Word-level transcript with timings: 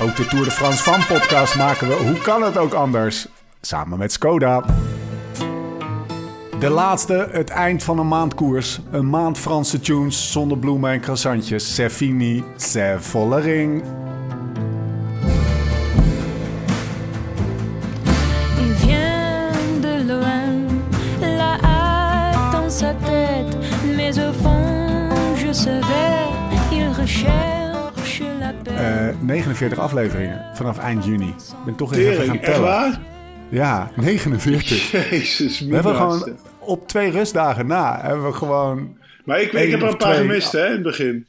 Ook 0.00 0.16
de 0.16 0.26
Tour 0.26 0.44
de 0.44 0.50
France 0.50 0.82
van 0.82 1.06
podcast 1.06 1.56
maken 1.56 1.88
we, 1.88 1.94
hoe 1.94 2.18
kan 2.18 2.42
het 2.42 2.56
ook 2.56 2.72
anders, 2.72 3.26
samen 3.60 3.98
met 3.98 4.12
Skoda. 4.12 4.64
De 6.58 6.70
laatste, 6.70 7.28
het 7.30 7.50
eind 7.50 7.82
van 7.82 7.98
een 7.98 8.08
maand 8.08 8.34
koers. 8.34 8.80
Een 8.90 9.10
maand 9.10 9.38
Franse 9.38 9.80
tunes 9.80 10.32
zonder 10.32 10.58
bloemen 10.58 10.90
en 10.90 11.00
croissantjes. 11.00 11.74
C'est 11.74 11.92
fini, 11.92 12.44
c'est 12.56 13.00
Vollering. 13.00 13.82
Il 13.82 14.31
49 29.20 29.78
afleveringen 29.78 30.44
vanaf 30.54 30.78
eind 30.78 31.04
juni. 31.04 31.28
Ik 31.28 31.64
ben 31.64 31.74
toch 31.74 31.94
even 31.94 32.24
gaan 32.24 32.40
tellen. 32.40 32.60
waar? 32.62 33.00
Ja, 33.48 33.90
49. 33.96 34.90
Jezus, 35.10 35.60
We 35.60 35.74
hebben 35.74 35.94
gewoon 35.94 36.36
op 36.58 36.88
twee 36.88 37.10
rustdagen 37.10 37.66
na 37.66 38.00
hebben 38.02 38.24
we 38.26 38.32
gewoon. 38.32 38.96
Maar 39.24 39.40
ik, 39.40 39.52
ik 39.52 39.70
heb 39.70 39.82
er 39.82 39.88
een 39.88 39.96
paar 39.96 40.12
twee- 40.12 40.20
gemist, 40.26 40.52
hè, 40.52 40.66
in 40.66 40.72
het 40.72 40.82
begin. 40.82 41.26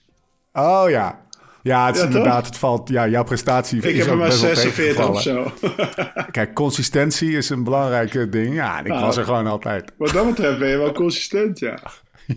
Oh 0.53 0.83
ja. 0.89 1.21
Ja, 1.61 1.85
het 1.85 1.95
is 1.95 2.01
Ja, 2.01 2.07
toch? 2.07 2.15
inderdaad, 2.17 2.45
het 2.45 2.57
valt. 2.57 2.89
Ja, 2.89 3.07
jouw 3.07 3.23
prestatie 3.23 3.77
Ik 3.77 3.83
is 3.83 3.97
heb 3.97 4.07
er 4.07 4.17
maar 4.17 4.27
best 4.27 4.41
wel 4.41 4.55
46 4.55 5.07
of 5.09 5.21
zo. 5.21 5.51
Kijk, 6.31 6.53
consistentie 6.53 7.37
is 7.37 7.49
een 7.49 7.63
belangrijk 7.63 8.15
eh, 8.15 8.31
ding. 8.31 8.55
Ja, 8.55 8.79
ik 8.79 8.87
Nou. 8.87 9.01
was 9.05 9.17
er 9.17 9.23
gewoon 9.25 9.47
altijd. 9.47 9.91
Wat 9.97 10.09
dat 10.09 10.25
betreft 10.27 10.59
ben 10.59 10.67
je 10.67 10.77
wel 10.77 10.91
consistent, 11.03 11.59
ja. 11.59 11.77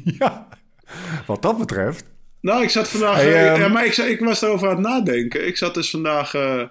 ja. 0.05 0.47
Wat 1.27 1.43
dat 1.43 1.59
betreft. 1.59 2.05
Nou, 2.41 2.63
ik 2.63 2.71
zat 2.71 2.89
vandaag... 2.89 3.17
Hey, 3.17 3.33
eh, 3.33 3.51
ehm, 3.53 3.61
ja, 3.61 3.69
maar 3.69 3.87
ik, 3.87 3.97
ik 3.97 4.21
was 4.21 4.43
erover 4.43 4.69
aan 4.69 4.75
het 4.77 4.87
nadenken. 4.87 5.47
Ik 5.47 5.57
zat 5.57 5.75
dus 5.75 5.91
vandaag 5.91 6.35
eh, 6.35 6.63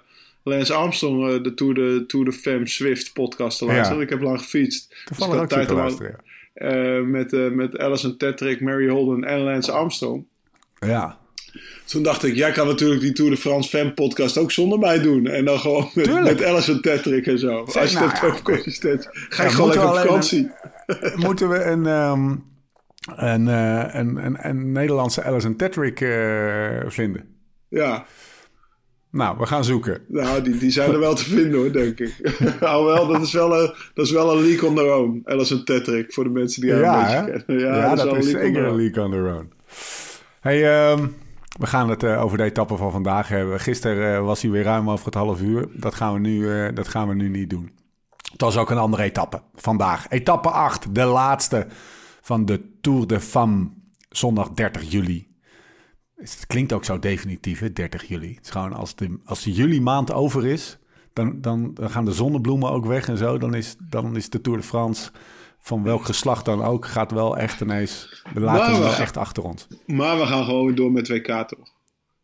Lance 0.42 0.72
Armstrong, 0.74 1.32
eh, 1.32 1.42
de 1.42 1.54
Tour 1.54 1.74
de, 1.74 2.04
Tour 2.06 2.24
de 2.24 2.32
Femme 2.32 2.68
Swift 2.68 3.12
podcast 3.12 3.58
te 3.58 3.64
luisteren. 3.64 3.96
Ja. 3.98 4.04
Ik 4.04 4.10
heb 4.10 4.20
lang 4.20 4.38
gefietst. 4.38 4.88
Dus 4.88 5.18
Toevallig 5.18 5.70
luisteren. 5.70 6.16
eh, 6.54 7.00
met, 7.00 7.32
eh, 7.32 7.48
met 7.50 7.78
Alison 7.78 8.16
Tetrick, 8.16 8.60
Mary 8.60 8.88
Holden 8.88 9.24
en 9.24 9.40
Lance 9.40 9.72
Armstrong. 9.72 10.24
Ja. 10.78 11.18
Toen 11.84 12.02
dacht 12.02 12.24
ik, 12.24 12.34
jij 12.34 12.52
kan 12.52 12.66
natuurlijk 12.66 13.00
die 13.00 13.12
Tour 13.12 13.30
de 13.30 13.36
France 13.36 13.68
Femme 13.68 13.92
podcast 13.92 14.38
ook 14.38 14.52
zonder 14.52 14.78
mij 14.78 15.00
doen. 15.00 15.26
En 15.26 15.44
dan 15.44 15.58
gewoon 15.58 15.90
met, 15.94 16.04
Tuurlijk. 16.04 16.38
met 16.38 16.44
Alison 16.48 16.80
Tetrick 16.80 17.26
en 17.26 17.38
zo. 17.38 17.64
Zeg, 17.68 17.82
Als 17.82 17.90
je 17.92 17.98
nou, 17.98 18.10
ja, 18.10 18.26
over 18.26 18.42
consistentie... 18.42 19.08
Ga 19.12 19.44
ik 19.44 19.50
gewoon 19.50 19.68
lekker 19.68 19.88
op 19.88 19.96
vakantie. 19.96 20.50
Moeten 21.16 21.48
we 21.48 21.62
een, 21.62 21.86
ehm, 21.86 22.34
een, 23.16 23.48
eh, 23.48 23.94
een, 23.94 24.24
een, 24.26 24.36
een 24.48 24.72
Nederlandse 24.72 25.24
Alison 25.24 25.56
Tetrick 25.56 26.00
eh, 26.00 26.90
vinden? 26.90 27.24
Ja, 27.68 28.04
Nou, 29.10 29.38
we 29.38 29.46
gaan 29.46 29.64
zoeken. 29.64 30.00
nou, 30.08 30.42
die, 30.42 30.58
die 30.58 30.70
zijn 30.70 30.92
er 30.92 30.98
wel 30.98 31.14
te 31.14 31.24
vinden 31.24 31.58
hoor, 31.60 31.72
denk 31.72 31.98
ik. 31.98 32.36
Alhoewel, 32.60 33.06
dat 33.06 33.22
is 33.22 33.32
wel 33.32 33.60
een, 33.62 33.74
dat 33.94 34.04
is 34.06 34.10
wel 34.12 34.36
een 34.36 34.44
leak 34.46 34.62
on 34.62 34.74
their 34.74 34.92
own. 34.94 35.20
Alison 35.24 35.64
Tetrick, 35.64 36.12
voor 36.12 36.24
de 36.24 36.30
mensen 36.30 36.60
die 36.62 36.72
haar 36.72 36.80
Ja, 36.80 37.18
een 37.18 37.24
beetje 37.24 37.44
kennen. 37.44 37.66
ja, 37.66 37.76
Ja, 37.76 37.94
dat, 37.94 38.16
is 38.16 38.30
zeker 38.30 38.64
een 38.64 38.70
own. 38.70 38.76
leak 38.80 38.96
on 38.96 39.10
their 39.10 39.34
own. 39.34 39.52
Hey, 40.40 40.90
ehm, 40.90 41.06
we 41.58 41.66
gaan 41.66 41.88
het 41.90 42.02
eh, 42.02 42.22
over 42.24 42.38
de 42.38 42.44
etappe 42.44 42.76
van 42.76 42.90
vandaag 42.92 43.28
hebben. 43.28 43.60
Gisteren 43.60 44.24
was 44.24 44.42
hij 44.42 44.50
weer 44.50 44.62
ruim 44.62 44.90
over 44.90 45.04
het 45.04 45.14
half 45.14 45.40
uur. 45.40 45.66
Dat 45.72 45.94
gaan, 45.94 46.12
we 46.12 46.18
nu, 46.18 46.72
dat 46.72 46.88
gaan 46.88 47.08
we 47.08 47.14
nu 47.14 47.28
niet 47.28 47.50
doen. 47.50 47.70
Het 48.32 48.40
was 48.40 48.56
ook 48.56 48.70
een 48.70 48.78
andere 48.78 49.02
etappe 49.02 49.40
vandaag. 49.54 50.06
Etappe 50.08 50.48
8, 50.48 50.94
de 50.94 51.04
laatste 51.04 51.66
van 52.26 52.44
de 52.44 52.70
Tour 52.80 53.06
de 53.06 53.20
Femme. 53.20 53.68
Zondag 54.08 54.50
30 54.50 54.90
juli. 54.90 55.28
Het 56.16 56.44
klinkt 56.46 56.72
ook 56.72 56.84
zo 56.84 56.98
definitief, 56.98 57.58
hè, 57.58 57.72
30 57.72 58.04
juli. 58.08 58.34
Het 58.34 58.44
is 58.44 58.50
gewoon 58.50 58.72
als 58.72 58.94
de, 58.94 59.18
als 59.24 59.42
de 59.42 59.52
juli 59.52 59.80
maand 59.80 60.12
over 60.12 60.46
is, 60.46 60.78
dan, 61.12 61.40
dan, 61.40 61.74
dan 61.74 61.90
gaan 61.90 62.04
de 62.04 62.12
zonnebloemen 62.12 62.70
ook 62.70 62.86
weg 62.86 63.08
en 63.08 63.16
zo. 63.16 63.38
Dan 63.38 63.54
is, 63.54 63.76
dan 63.88 64.16
is 64.16 64.30
de 64.30 64.40
Tour 64.40 64.58
de 64.58 64.64
France, 64.64 65.10
van 65.58 65.82
welk 65.82 66.04
geslacht 66.04 66.44
dan 66.44 66.62
ook, 66.62 66.86
gaat 66.86 67.10
wel 67.10 67.36
echt 67.36 67.60
ineens... 67.60 68.22
We 68.34 68.40
laten 68.40 68.62
Maar 68.62 68.72
we 68.74 68.78
wel 68.82 68.90
gaan- 68.92 69.02
echt 69.02 69.16
achter 69.16 69.42
ons. 69.44 69.66
Maar 69.86 70.18
we 70.18 70.26
gaan 70.26 70.44
gewoon 70.44 70.74
door 70.74 70.92
met 70.92 71.08
WK 71.08 71.26
toch? 71.48 71.74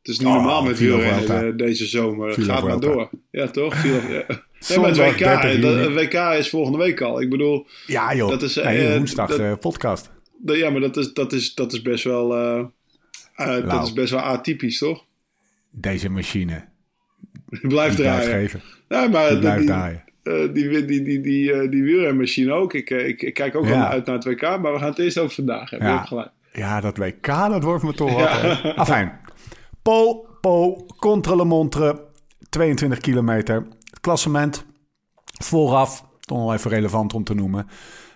Het 0.03 0.11
is 0.11 0.19
niet 0.19 0.29
Oh, 0.29 0.35
normaal 0.35 0.63
met 0.63 0.79
wielrennen 0.79 1.47
eh, 1.49 1.57
deze 1.57 1.87
zomer. 1.87 2.29
Het 2.29 2.45
gaat 2.45 2.63
maar 2.65 2.81
door. 2.81 3.11
Ja, 3.31 3.47
toch? 3.47 3.77
Villa, 3.77 4.09
ja. 4.09 4.25
Nee, 4.69 4.79
maar 4.79 4.89
het 4.89 4.97
WK, 4.99 5.19
30 5.19 5.61
dat- 5.61 5.73
juli. 5.73 5.97
het 5.99 6.13
WK 6.13 6.39
is 6.39 6.49
volgende 6.51 6.79
week 6.79 7.01
al. 7.01 7.21
Ik 7.21 7.31
bedoel, 7.31 7.67
Ja 7.87 8.15
joh, 8.15 8.29
Dat 8.31 8.43
is, 8.43 8.55
nee, 8.55 8.87
eh, 8.89 8.97
woensdag 8.97 9.29
dat- 9.29 9.39
eh, 9.39 9.53
podcast. 9.61 10.11
dat- 10.39 10.57
ja, 10.57 10.71
maar 10.71 10.81
dat 10.81 10.97
is, 10.97 11.13
dat 11.13 11.33
is, 11.33 11.55
dat 11.55 11.73
is 11.73 11.83
best 11.83 12.05
wel... 12.05 12.35
eh, 12.37 12.59
eh, 13.35 13.47
dat 13.47 13.65
Lauw. 13.65 13.83
is 13.83 13.93
best 13.93 14.11
wel 14.11 14.21
atypisch, 14.21 14.79
toch? 14.79 15.05
Deze 15.71 16.09
machine, 16.11 16.55
Blijf 17.49 17.61
die 17.61 17.69
blijft 17.69 17.97
draaien. 17.97 18.51
Ja, 18.89 19.09
maar 19.09 19.23
Die 19.29 19.31
die, 19.31 19.39
blijft 19.41 19.59
die, 19.59 19.67
draaien. 19.67 20.05
eh, 20.23 20.35
die, 20.55 20.85
die, 20.87 21.03
die, 21.03 21.21
die, 21.21 21.53
eh, 21.53 21.71
die 21.71 21.83
wielrenmachine 21.83 22.53
ook. 22.53 22.75
Ik, 22.75 22.91
eh, 22.91 23.07
ik, 23.09 23.23
ik 23.23 23.35
kijk 23.35 23.55
ook 23.57 23.65
Ja. 23.65 23.71
wel 23.71 23.85
uit 23.87 24.07
naar 24.07 24.15
het 24.15 24.25
WK, 24.25 24.41
maar 24.43 24.73
we 24.73 24.79
gaan 24.79 24.89
het 24.91 24.99
eerst 24.99 25.19
over 25.19 25.35
vandaag 25.35 25.71
hebben. 25.71 25.89
Ja. 25.89 26.33
Ja, 26.53 26.81
dat 26.81 26.97
WK, 26.97 27.27
dat 27.27 27.63
wordt 27.63 27.85
me 27.85 27.93
toch 27.95 28.13
wat. 28.15 28.31
hè. 28.41 28.75
Afijn. 28.75 29.21
Po, 29.83 30.27
po, 30.41 30.87
contre 30.99 31.37
le 31.37 31.45
montre. 31.45 32.11
22 32.49 32.99
kilometer. 33.01 33.67
Het 33.91 34.01
klassement 34.01 34.65
vooraf, 35.25 36.05
toch 36.21 36.39
nog 36.39 36.53
even 36.53 36.71
relevant 36.71 37.15
om 37.15 37.25
te 37.25 37.35
noemen. 37.35 37.67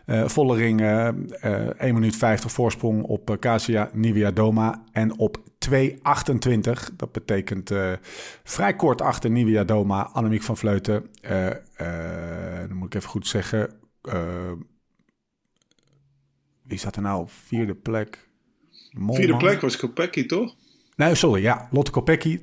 Eh 0.07 0.29
Vollering, 0.29 0.81
eh 0.81 1.09
eh 1.09 1.69
1 1.79 1.95
minuut 1.95 2.17
50 2.17 2.53
voorsprong 2.53 3.03
op 3.03 3.31
eh, 3.31 3.37
Casia 3.39 3.91
Nivea 3.93 4.31
Doma. 4.31 4.85
En 4.93 5.19
op 5.19 5.39
2.28, 5.71 6.97
dat 6.97 7.13
betekent 7.13 7.71
eh, 7.71 7.93
vrij 8.45 8.77
kort 8.77 9.01
achter 9.03 9.31
Nivea 9.31 9.65
Doma, 9.65 10.03
Annemiek 10.13 10.43
van 10.43 10.57
Vleuten. 10.57 11.11
eh, 11.21 11.47
eh, 11.77 12.69
dan 12.69 12.77
moet 12.77 12.87
ik 12.87 12.95
even 12.95 13.09
goed 13.11 13.27
zeggen. 13.27 13.71
eh, 14.03 14.53
wie 16.63 16.79
zat 16.79 16.97
er 16.97 17.03
nou 17.03 17.21
op 17.21 17.31
vierde 17.31 17.75
plek? 17.75 18.29
Vierde 19.15 19.37
plek 19.37 19.61
was 19.61 19.77
Kopecky, 19.77 20.27
toch? 20.27 20.55
Nee, 20.97 21.15
sorry. 21.15 21.43
Ja, 21.43 21.69
Lotte 21.71 21.91
Kopecky, 21.91 22.39
2,35. 22.39 22.43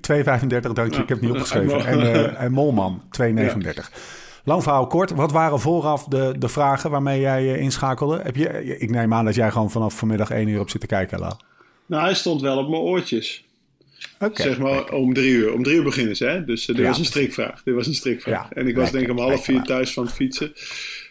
Dank 0.74 0.76
je, 0.76 0.84
ik 0.84 0.96
heb 0.96 1.08
het 1.10 1.22
niet 1.22 1.32
opgeschreven. 1.32 1.86
en 1.86 2.00
eh, 2.02 2.42
en 2.42 2.52
Molman, 2.52 3.02
2,39. 3.22 3.34
Lang 4.44 4.64
verhaal 4.64 4.88
kort. 4.88 5.12
Wat 5.12 5.32
waren 5.32 5.60
vooraf 5.60 6.04
de, 6.04 6.36
de 6.40 6.48
vragen 6.50 6.90
waarmee 6.92 7.20
jij 7.20 7.54
eh, 7.54 7.62
inschakelde? 7.62 8.20
Heb 8.24 8.36
je, 8.36 8.78
ik 8.78 8.90
neem 8.90 9.14
aan 9.14 9.26
dat 9.26 9.36
jij 9.36 9.52
gewoon 9.52 9.72
vanaf 9.72 9.98
vanmiddag 9.98 10.30
1 10.30 10.48
uur 10.48 10.60
op 10.60 10.70
zit 10.70 10.82
te 10.82 10.88
kijken, 10.88 11.20
La. 11.20 11.38
Nou, 11.86 12.04
hij 12.04 12.14
stond 12.14 12.42
wel 12.42 12.58
op 12.58 12.70
mijn 12.70 12.82
oortjes. 12.82 13.46
Oké. 14.20 14.42
Zeg 14.42 14.60
maar 14.60 14.90
om 14.92 15.14
drie 15.14 15.32
uur. 15.32 15.54
Om 15.54 15.64
drie 15.64 15.76
uur 15.76 15.84
beginnen 15.84 16.16
ze, 16.16 16.26
hè? 16.26 16.46
Dus 16.46 16.62
eh, 16.62 16.68
dit 16.76 16.78
Ja. 16.84 16.90
was 16.90 17.00
een 17.00 17.06
strikvraag. 17.06 17.64
Dit 17.64 17.76
was 17.76 17.88
een 17.88 17.94
strikvraag. 17.94 18.34
Ja, 18.50 18.56
en 18.56 18.68
ik 18.68 18.76
was 18.76 18.92
denk 18.92 19.06
ik 19.06 19.12
om 19.12 19.18
half 19.20 19.44
vier 19.44 19.62
thuis 19.62 19.94
van 19.94 20.04
het 20.04 20.14
fietsen. 20.14 20.54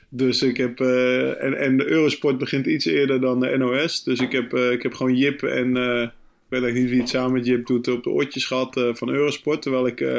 Dus 0.08 0.42
ik 0.42 0.56
heb... 0.56 0.80
eh, 0.80 1.42
en, 1.44 1.58
en 1.58 1.76
de 1.76 1.86
Eurosport 1.86 2.38
begint 2.38 2.66
iets 2.66 2.84
eerder 2.84 3.20
dan 3.20 3.40
de 3.40 3.56
NOS. 3.58 4.02
Dus 4.04 4.20
ik 4.20 4.32
heb, 4.32 4.52
eh, 4.54 4.70
ik 4.70 4.82
heb 4.82 4.94
gewoon 4.94 5.14
Jip 5.16 5.42
en... 5.42 6.12
ik 6.52 6.58
weet 6.58 6.66
eigenlijk 6.66 6.92
niet 6.92 7.06
wie 7.06 7.12
het 7.12 7.22
samen 7.22 7.38
met 7.38 7.46
Jip 7.46 7.66
doet 7.66 7.88
op 7.88 8.02
de 8.02 8.10
oortjes 8.10 8.44
gehad 8.44 8.76
eh, 8.76 8.88
van 8.92 9.08
Eurosport. 9.08 9.62
Terwijl 9.62 9.86
ik 9.86 10.00
eh, 10.00 10.18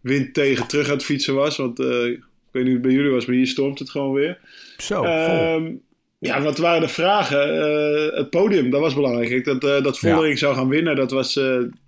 wind 0.00 0.34
tegen 0.34 0.66
terug 0.66 0.86
aan 0.86 0.92
het 0.92 1.04
fietsen 1.04 1.34
was. 1.34 1.56
Want 1.56 1.78
eh, 1.78 2.04
ik 2.06 2.20
weet 2.50 2.64
niet 2.64 2.64
hoe 2.64 2.72
het 2.72 2.82
bij 2.82 2.92
jullie 2.92 3.10
was, 3.10 3.26
maar 3.26 3.36
hier 3.36 3.46
stormt 3.46 3.78
het 3.78 3.90
gewoon 3.90 4.12
weer. 4.12 4.38
Zo. 4.76 5.02
Ehm, 5.02 5.72
ja, 6.18 6.42
wat 6.42 6.58
waren 6.58 6.80
de 6.80 6.88
vragen? 6.88 7.38
Het 8.14 8.30
podium, 8.30 8.70
dat 8.70 8.80
was 8.80 8.94
belangrijk. 8.94 9.30
Ik, 9.30 9.44
dat, 9.44 9.60
dat 9.60 9.98
Vollering 9.98 10.38
zou 10.38 10.54
gaan 10.54 10.68
winnen, 10.68 10.96
dat 10.96 11.10
was, 11.10 11.40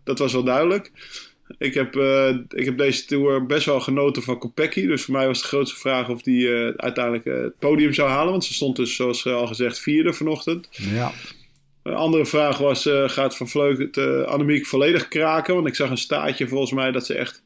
dat 0.04 0.18
was 0.18 0.32
wel 0.32 0.44
duidelijk. 0.44 0.90
Ik 1.58 1.74
heb, 1.74 1.94
ik 2.48 2.64
heb 2.64 2.78
deze 2.78 3.04
tour 3.04 3.46
best 3.46 3.66
wel 3.66 3.80
genoten 3.80 4.22
van 4.22 4.38
Kopecky. 4.38 4.86
Dus 4.86 5.02
voor 5.02 5.14
mij 5.14 5.26
was 5.26 5.40
de 5.40 5.46
grootste 5.46 5.78
vraag 5.78 6.08
of 6.08 6.22
die 6.22 6.48
uiteindelijk 6.76 7.24
het 7.24 7.58
podium 7.58 7.92
zou 7.92 8.08
halen. 8.08 8.30
Want 8.30 8.44
ze 8.44 8.54
stond 8.54 8.76
dus, 8.76 8.94
zoals 8.94 9.26
al 9.26 9.46
gezegd, 9.46 9.80
vierde 9.80 10.12
vanochtend. 10.12 10.68
ja. 10.70 11.12
Een 11.84 11.94
andere 11.94 12.26
vraag 12.26 12.58
was, 12.58 12.86
eh, 12.86 13.08
gaat 13.08 13.36
Van 13.36 13.48
Vleuten 13.48 14.26
Annemiek 14.28 14.66
volledig 14.66 15.08
kraken? 15.08 15.54
Want 15.54 15.66
ik 15.66 15.74
zag 15.74 15.90
een 15.90 15.98
staartje 15.98 16.48
volgens 16.48 16.72
mij 16.72 16.92
dat 16.92 17.06
ze 17.06 17.14
echt 17.14 17.42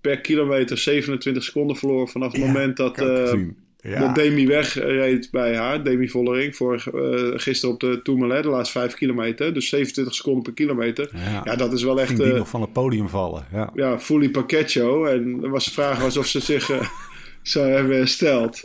per 0.00 0.20
kilometer 0.20 0.78
27 0.78 1.42
seconden 1.42 1.76
verloor... 1.76 2.08
vanaf 2.08 2.32
het 2.32 2.40
Ja, 2.40 2.46
moment 2.46 2.76
dat... 2.76 2.96
het 2.96 3.30
eh. 3.30 3.40
Ja. 3.80 4.00
dat 4.00 4.14
Demi 4.14 4.46
wegreed 4.46 5.28
bij 5.30 5.56
haar, 5.56 5.84
Demi 5.84 6.08
Vollering, 6.08 6.56
vorige, 6.56 6.90
eh, 6.90 7.40
gisteren 7.40 7.74
op 7.74 7.80
de 7.80 8.00
Tourmalet, 8.02 8.42
de 8.42 8.48
laatste 8.48 8.78
vijf 8.78 8.94
kilometer. 8.94 9.54
Dus 9.54 9.68
27 9.68 10.14
seconden 10.14 10.42
per 10.42 10.52
kilometer. 10.52 11.10
Ja. 11.14 11.40
Ja, 11.44 11.56
dat 11.56 11.72
is 11.72 11.82
wel 11.82 12.00
echt 12.00 12.16
die 12.16 12.30
eh, 12.30 12.38
nog 12.38 12.48
van 12.48 12.60
het 12.60 12.72
podium 12.72 13.08
vallen? 13.08 13.46
Ja. 13.52 13.70
ja, 13.74 14.00
fully 14.00 14.30
pacchetto. 14.30 15.04
En 15.04 15.50
was 15.50 15.64
de 15.64 15.70
vraag 15.70 16.00
was 16.00 16.16
of 16.16 16.26
ze 16.26 16.40
zich 16.40 16.70
eh, 16.70 16.88
zou 17.42 17.70
hebben 17.70 17.96
hersteld. 17.96 18.60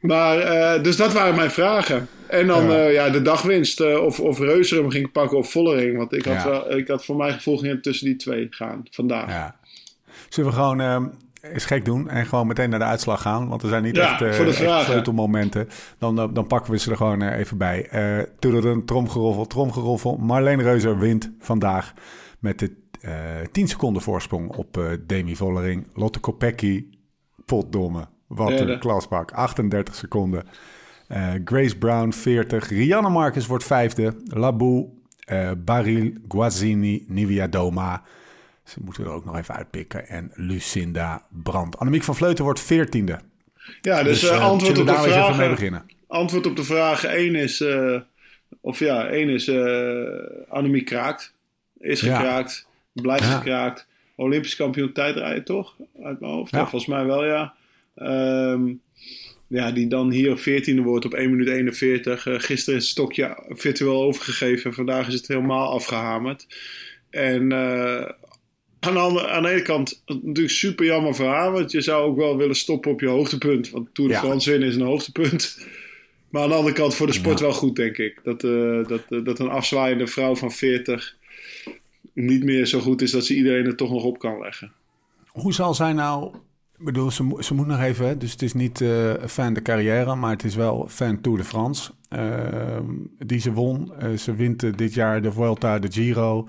Maar, 0.00 0.38
eh, 0.38 0.82
dus 0.82 0.96
dat 0.96 1.12
waren 1.12 1.34
mijn 1.34 1.50
vragen. 1.50 2.08
En 2.26 2.46
dan 2.46 2.64
Ja. 2.70 2.76
ja. 2.76 2.88
ja, 2.88 3.10
de 3.10 3.22
dagwinst, 3.22 3.80
eh, 3.80 4.02
of, 4.02 4.20
of 4.20 4.38
hem 4.38 4.90
ging 4.90 5.12
pakken 5.12 5.38
of 5.38 5.50
Vollering. 5.50 5.96
Want 5.96 6.12
ik 6.12 6.24
had, 6.24 6.34
Ja. 6.34 6.48
wel, 6.50 6.76
ik 6.76 6.88
had 6.88 7.04
voor 7.04 7.16
mijn 7.16 7.32
gevoel 7.32 7.56
ging 7.58 7.72
het 7.72 7.82
tussen 7.82 8.06
die 8.06 8.16
twee 8.16 8.46
gaan 8.50 8.82
vandaag. 8.90 9.28
ja. 9.28 9.56
Zullen 10.28 10.50
we 10.50 10.56
gewoon 10.56 10.80
ehm 10.80 11.04
eens 11.52 11.64
gek 11.64 11.84
doen 11.84 12.08
en 12.08 12.26
gewoon 12.26 12.46
meteen 12.46 12.70
naar 12.70 12.78
de 12.78 12.84
uitslag 12.84 13.22
gaan? 13.22 13.48
Want 13.48 13.62
er 13.62 13.68
zijn 13.68 13.82
niet 13.82 13.96
Ja, 13.96 14.20
echt, 14.20 14.38
eh, 14.38 14.48
vragen. 14.48 14.84
sleutelmomenten. 14.84 15.68
Dan, 15.98 16.18
eh, 16.18 16.28
dan 16.32 16.46
pakken 16.46 16.72
we 16.72 16.78
ze 16.78 16.90
er 16.90 16.96
gewoon 16.96 17.22
eh, 17.22 17.38
even 17.38 17.58
bij. 17.58 17.86
Eh 17.90 18.18
Tuderen, 18.38 18.84
tromgeroffel, 18.84 19.46
tromgeroffel. 19.46 20.16
Marleen 20.16 20.62
Reuzer 20.62 20.98
wint 20.98 21.30
vandaag 21.40 21.92
met 22.38 22.58
de 22.58 22.84
Uh, 23.04 23.12
10 23.52 23.68
seconden 23.68 24.02
voorsprong 24.02 24.56
op 24.56 24.96
Demi 25.06 25.36
Vollering. 25.36 25.86
Lotte 25.94 26.18
Kopecky, 26.18 26.84
potdomme. 27.44 28.06
Wat 28.26 28.60
een 28.60 28.78
klasbak. 28.78 29.32
38 29.32 29.94
seconden. 29.94 30.42
Uh, 31.12 31.32
Grace 31.44 31.78
Brown 31.78 32.10
40. 32.12 32.68
Rianne 32.68 33.08
Marcus 33.08 33.46
wordt 33.46 33.64
vijfde. 33.64 34.14
Labou, 34.24 34.86
uh, 35.32 35.50
Baril, 35.58 36.12
Guazzini, 36.28 37.04
Nivia 37.08 37.46
Doma. 37.46 38.02
Ze 38.64 38.78
moeten 38.84 39.04
er 39.04 39.10
ook 39.10 39.24
nog 39.24 39.36
even 39.36 39.54
uitpikken. 39.54 40.08
En 40.08 40.30
Lucinda 40.34 41.22
Brandt. 41.42 41.78
Annemiek 41.78 42.02
van 42.02 42.14
Vleuten 42.14 42.44
wordt 42.44 42.60
veertiende. 42.60 43.18
Ja, 43.80 44.02
dus, 44.02 44.20
Dus, 44.20 44.30
eh, 44.30 44.36
eh, 44.36 44.42
antwoord, 44.44 44.78
op 44.78 44.86
de 44.86 44.92
even 44.92 45.02
mee 45.04 45.12
vraag, 45.12 45.50
beginnen? 45.50 45.84
antwoord 46.08 46.46
op 46.46 46.56
de 46.56 46.64
vraag 46.64 47.04
1 47.04 47.34
is... 47.34 47.60
eh, 47.60 48.00
of 48.60 48.78
ja, 48.78 49.06
1 49.08 49.28
is 49.28 49.48
eh 49.48 50.04
Annemie 50.48 50.82
kraakt. 50.84 51.34
Is 51.78 52.00
Ja. 52.00 52.16
gekraakt. 52.16 52.66
Blijft 52.92 53.24
Ja. 53.24 53.36
gekraakt. 53.36 53.86
Olympisch 54.16 54.56
kampioen 54.56 54.92
tijdrijden, 54.92 55.44
toch? 55.44 55.76
Uit 56.02 56.20
mijn 56.20 56.32
hoofd. 56.32 56.50
Ja. 56.50 56.58
Ja. 56.58 56.66
volgens 56.66 56.90
mij 56.90 57.04
wel, 57.04 57.24
ja. 57.24 57.54
Ehm, 57.96 58.72
ja, 59.48 59.70
die 59.72 59.86
dan 59.86 60.10
hier 60.10 60.38
14e 60.38 60.82
wordt 60.82 61.04
op 61.04 61.14
1 61.14 61.30
minuut 61.30 61.48
41. 61.48 62.26
Eh, 62.26 62.34
gisteren 62.38 62.78
is 62.78 62.82
het 62.84 62.92
stokje 62.92 63.42
virtueel 63.48 64.02
overgegeven. 64.02 64.74
Vandaag 64.74 65.06
is 65.08 65.14
het 65.14 65.28
helemaal 65.28 65.72
afgehamerd. 65.72 66.46
En 67.10 67.52
eh, 67.52 68.02
aan, 68.80 68.92
de 68.94 68.98
andere, 68.98 69.28
aan 69.28 69.42
de 69.42 69.48
ene 69.50 69.62
kant 69.62 70.02
natuurlijk 70.06 70.50
super 70.50 70.86
jammer 70.86 71.14
voor 71.14 71.26
haar. 71.26 71.52
Want 71.52 71.70
je 71.70 71.80
zou 71.80 72.04
ook 72.04 72.16
wel 72.16 72.36
willen 72.36 72.56
stoppen 72.56 72.90
op 72.90 73.00
je 73.00 73.08
hoogtepunt. 73.08 73.70
Want 73.70 73.88
Tour 73.94 74.10
de 74.10 74.16
Ja. 74.16 74.20
France 74.22 74.50
winnen 74.50 74.68
is 74.68 74.74
een 74.74 74.80
hoogtepunt. 74.80 75.58
Maar 76.30 76.42
aan 76.42 76.48
de 76.48 76.54
andere 76.54 76.74
kant 76.74 76.94
voor 76.94 77.06
de 77.06 77.12
sport 77.12 77.38
Ja. 77.38 77.44
wel 77.44 77.54
goed, 77.54 77.76
denk 77.76 77.96
ik. 77.98 78.20
Dat, 78.22 78.44
eh, 78.44 78.86
dat, 78.88 79.24
dat 79.24 79.38
een 79.38 79.48
afzwaaiende 79.48 80.06
vrouw 80.06 80.36
van 80.36 80.52
40 80.52 81.16
niet 82.12 82.44
meer 82.44 82.66
zo 82.66 82.80
goed 82.80 83.02
is 83.02 83.10
dat 83.10 83.26
ze 83.26 83.34
iedereen 83.34 83.66
er 83.66 83.76
toch 83.76 83.90
nog 83.90 84.04
op 84.04 84.18
kan 84.18 84.38
leggen. 84.40 84.72
Hoe 85.26 85.52
zal 85.52 85.74
zij 85.74 85.92
nou... 85.92 86.34
Ik 86.78 86.84
bedoel, 86.84 87.10
ze, 87.10 87.22
mo- 87.22 87.40
ze 87.42 87.54
moet 87.54 87.66
nog 87.66 87.80
even... 87.80 88.06
hè, 88.06 88.16
Dus 88.16 88.32
het 88.32 88.42
is 88.42 88.52
niet 88.54 88.80
eh, 88.80 89.12
fan 89.26 89.52
de 89.52 89.62
carrière, 89.62 90.14
maar 90.14 90.30
het 90.30 90.44
is 90.44 90.54
wel 90.54 90.86
fan 90.88 91.20
Tour 91.20 91.38
de 91.38 91.44
France. 91.44 91.90
ehm, 92.08 92.84
die 93.18 93.40
ze 93.40 93.52
won. 93.52 93.92
Eh, 93.98 94.12
ze 94.12 94.34
wint 94.34 94.62
eh, 94.62 94.72
dit 94.76 94.94
jaar 94.94 95.22
de 95.22 95.32
Vuelta, 95.32 95.78
de 95.78 95.92
Giro. 95.92 96.48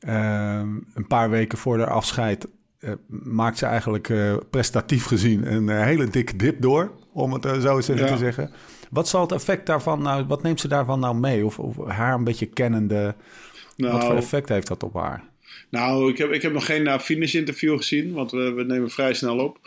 Ehm, 0.00 0.68
een 0.94 1.06
paar 1.08 1.30
weken 1.30 1.58
voor 1.58 1.78
haar 1.78 1.90
afscheid 1.90 2.46
maakt 3.08 3.58
ze 3.58 3.66
eigenlijk 3.66 4.12
prestatief 4.50 5.04
gezien 5.04 5.52
een 5.52 5.68
hele 5.68 6.08
dikke 6.08 6.36
dip 6.36 6.60
door. 6.62 6.90
Om 7.12 7.32
het 7.32 7.42
zo 7.62 7.76
eens 7.76 7.88
even 7.88 8.04
Ja. 8.04 8.12
te 8.12 8.16
zeggen. 8.18 8.50
Wat 8.90 9.08
zal 9.08 9.20
het 9.20 9.32
effect 9.32 9.66
daarvan 9.66 10.02
nou... 10.02 10.24
Wat 10.26 10.42
neemt 10.42 10.60
ze 10.60 10.68
daarvan 10.68 11.00
nou 11.00 11.16
mee? 11.16 11.44
Of, 11.46 11.58
of 11.58 11.86
haar 11.86 12.14
een 12.14 12.24
beetje 12.24 12.46
kennende... 12.46 13.14
Wat 13.76 13.90
voor 13.90 13.98
Nou, 14.00 14.16
effect 14.16 14.48
heeft 14.48 14.66
dat 14.68 14.82
op 14.82 14.94
haar? 14.94 15.22
Nou 15.68 16.10
ik, 16.10 16.18
heb, 16.18 16.32
ik 16.32 16.42
heb 16.42 16.52
nog 16.52 16.66
geen 16.66 16.82
na 16.82 17.00
finish 17.00 17.34
interview 17.34 17.76
gezien, 17.76 18.12
want 18.12 18.30
we, 18.30 18.52
we 18.52 18.62
nemen 18.64 18.90
vrij 18.90 19.14
snel 19.14 19.38
op. 19.38 19.58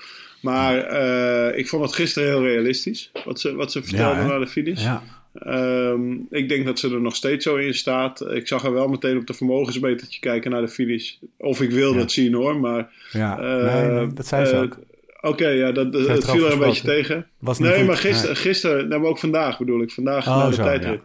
Maar 0.42 0.78
eh, 0.78 1.58
ik 1.58 1.68
vond 1.68 1.84
het 1.84 1.94
gisteren 1.94 2.30
heel 2.30 2.44
realistisch, 2.44 3.12
wat 3.26 3.40
ze, 3.40 3.56
wat 3.56 3.72
ze 3.72 3.84
vertelde 3.84 4.16
hè? 4.22 4.28
na 4.28 4.40
de 4.40 4.48
finish. 4.48 4.84
Ja, 4.84 5.04
Ehm, 5.34 6.12
ik 6.30 6.50
denk 6.50 6.66
dat 6.66 6.80
ze 6.80 6.90
er 6.90 7.02
nog 7.02 7.16
steeds 7.16 7.46
zo 7.46 7.56
in 7.56 7.74
staat. 7.74 8.32
Ik 8.32 8.48
zag 8.48 8.64
er 8.64 8.74
wel 8.74 8.88
meteen 8.88 9.18
op 9.18 9.28
de 9.28 9.34
vermogensmetertje 9.34 10.20
kijken 10.20 10.52
naar 10.52 10.62
de 10.62 10.68
finish. 10.68 11.14
Of 11.38 11.62
ik 11.62 11.72
wil 11.72 11.92
Ja. 11.92 11.98
dat 11.98 12.12
zien 12.12 12.34
hoor, 12.34 12.60
maar... 12.60 12.90
ja. 13.12 13.40
eh, 13.40 13.74
nee, 13.74 13.92
nee, 13.92 14.14
dat 14.14 14.28
zei 14.28 14.46
ze 14.46 14.54
eh, 14.56 14.62
ook. 14.62 14.80
Oké, 15.22 15.48
ja, 15.48 15.72
dat, 15.72 15.94
het 15.94 16.30
viel 16.30 16.46
er 16.46 16.52
een 16.52 16.60
beetje 16.60 16.84
tegen. 16.84 17.28
Was 17.40 17.60
niet 17.60 17.68
Nee, 17.70 17.78
goed. 17.78 17.88
maar 17.88 17.98
gisteren, 17.98 18.36
gisteren, 18.36 18.88
maar 18.88 19.04
ook 19.04 19.20
vandaag 19.20 19.58
bedoel 19.58 19.82
ik. 19.82 19.92
Vandaag 19.92 20.28
Oh, 20.28 20.48
de 20.48 20.54
zo, 20.54 20.64
tijdrit. 20.64 21.00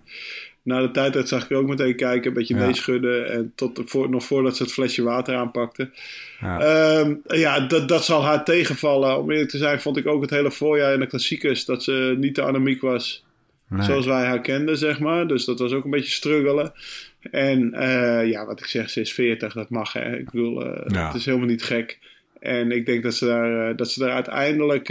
Na 0.66 0.80
de 0.80 0.90
tijdrit 0.90 1.28
zag 1.28 1.44
ik 1.44 1.50
er 1.50 1.56
ook 1.56 1.68
meteen 1.68 1.96
kijken, 1.96 2.28
een 2.28 2.34
beetje 2.36 2.54
Ja. 2.56 2.66
meeschudden. 2.66 3.30
En 3.32 3.52
tot, 3.54 3.80
voor, 3.84 4.10
nog 4.10 4.24
voordat 4.24 4.56
ze 4.56 4.62
het 4.62 4.72
flesje 4.72 5.02
water 5.02 5.34
aanpakte. 5.36 5.90
Ja. 6.40 6.60
Ehm, 6.60 7.14
ja, 7.28 7.60
dat, 7.60 7.88
dat 7.88 8.04
zal 8.04 8.24
haar 8.24 8.44
tegenvallen. 8.44 9.18
Om 9.18 9.30
eerlijk 9.30 9.50
te 9.50 9.58
zijn 9.58 9.80
vond 9.80 9.96
ik 9.96 10.06
ook 10.06 10.20
het 10.20 10.30
hele 10.30 10.50
voorjaar 10.50 10.92
in 10.94 11.00
de 11.00 11.06
klassiekers... 11.06 11.64
dat 11.64 11.82
ze 11.82 12.14
niet 12.18 12.34
te 12.34 12.42
anemiek 12.42 12.80
was 12.80 13.24
Nee. 13.68 13.82
zoals 13.82 14.06
wij 14.06 14.24
haar 14.24 14.40
kenden, 14.40 14.78
zeg 14.78 15.00
maar. 15.00 15.26
Dus 15.26 15.44
dat 15.44 15.58
was 15.58 15.72
ook 15.72 15.84
een 15.84 15.90
beetje 15.90 16.10
struggelen. 16.10 16.72
En 17.30 17.72
eh, 17.72 18.28
ja, 18.30 18.46
wat 18.46 18.58
ik 18.60 18.66
zeg, 18.66 18.90
ze 18.90 19.00
is 19.00 19.12
40, 19.12 19.52
dat 19.52 19.70
mag. 19.70 19.92
Hè. 19.92 20.16
Ik 20.16 20.30
bedoel, 20.30 20.64
eh, 20.66 20.82
Ja. 20.94 21.06
het 21.06 21.14
is 21.16 21.24
helemaal 21.24 21.46
niet 21.48 21.62
gek. 21.62 21.98
En 22.40 22.70
ik 22.70 22.86
denk 22.86 23.02
dat 23.02 23.14
ze 23.14 23.26
daar, 23.26 23.68
eh, 23.70 23.76
dat 23.76 23.90
ze 23.90 24.00
daar 24.00 24.10
uiteindelijk 24.12 24.88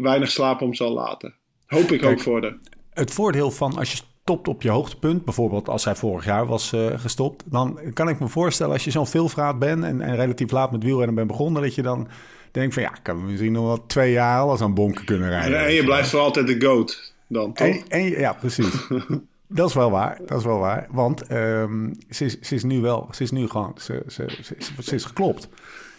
weinig 0.00 0.30
slaap 0.30 0.60
om 0.60 0.74
zal 0.74 0.92
laten. 0.92 1.34
Hoop 1.66 1.90
ik 1.92 2.00
Kijk, 2.00 2.12
ook 2.12 2.20
voor 2.20 2.42
haar. 2.42 2.56
Het 2.92 3.10
voordeel 3.10 3.50
van 3.50 3.76
als 3.78 3.92
je 3.92 3.98
stopt 4.26 4.48
op 4.48 4.62
je 4.62 4.70
hoogtepunt, 4.70 5.24
bijvoorbeeld 5.24 5.68
als 5.68 5.84
hij 5.84 5.94
vorig 5.94 6.24
jaar 6.24 6.46
was 6.46 6.72
eh, 6.72 6.86
gestopt, 6.96 7.42
dan 7.46 7.78
kan 7.92 8.08
ik 8.08 8.20
me 8.20 8.28
voorstellen 8.28 8.72
als 8.72 8.84
je 8.84 8.90
zo'n 8.90 9.06
veelvraat 9.06 9.58
bent 9.58 9.84
en, 9.84 10.00
en 10.00 10.16
relatief 10.16 10.50
laat 10.50 10.72
met 10.72 10.82
wielrennen 10.82 11.14
bent 11.14 11.26
begonnen, 11.26 11.62
dat 11.62 11.74
je 11.74 11.82
dan 11.82 12.08
denkt 12.50 12.74
van 12.74 12.82
ja, 12.82 12.90
ik 12.90 13.02
kan 13.02 13.26
misschien 13.26 13.52
nog 13.52 13.64
wel 13.64 13.86
twee 13.86 14.12
jaar 14.12 14.40
alles 14.40 14.60
aan 14.60 14.74
bonken 14.74 15.04
kunnen 15.04 15.28
rijden. 15.28 15.58
En, 15.58 15.64
en 15.66 15.72
je 15.72 15.84
blijft 15.84 16.08
voor 16.08 16.20
altijd 16.20 16.46
de 16.46 16.60
GOAT 16.60 17.12
dan, 17.26 17.52
toch? 17.52 17.66
En, 17.66 17.82
en 17.88 18.02
ja, 18.04 18.32
precies. 18.32 18.86
dat 19.46 19.68
is 19.68 19.74
wel 19.74 19.90
waar. 19.90 20.18
Dat 20.26 20.38
is 20.38 20.44
wel 20.44 20.58
waar. 20.58 20.86
Want 20.90 21.26
ehm, 21.26 21.92
ze, 22.10 22.24
is, 22.24 22.40
ze 22.40 22.54
is 22.54 22.62
nu 22.64 22.80
wel, 22.80 23.08
ze 23.10 23.22
is 23.22 23.30
nu 23.30 23.48
gewoon, 23.48 23.72
ze, 23.76 24.02
ze, 24.06 24.24
ze, 24.42 24.54
ze, 24.58 24.82
ze 24.82 24.94
is 24.94 25.04
geklopt. 25.04 25.48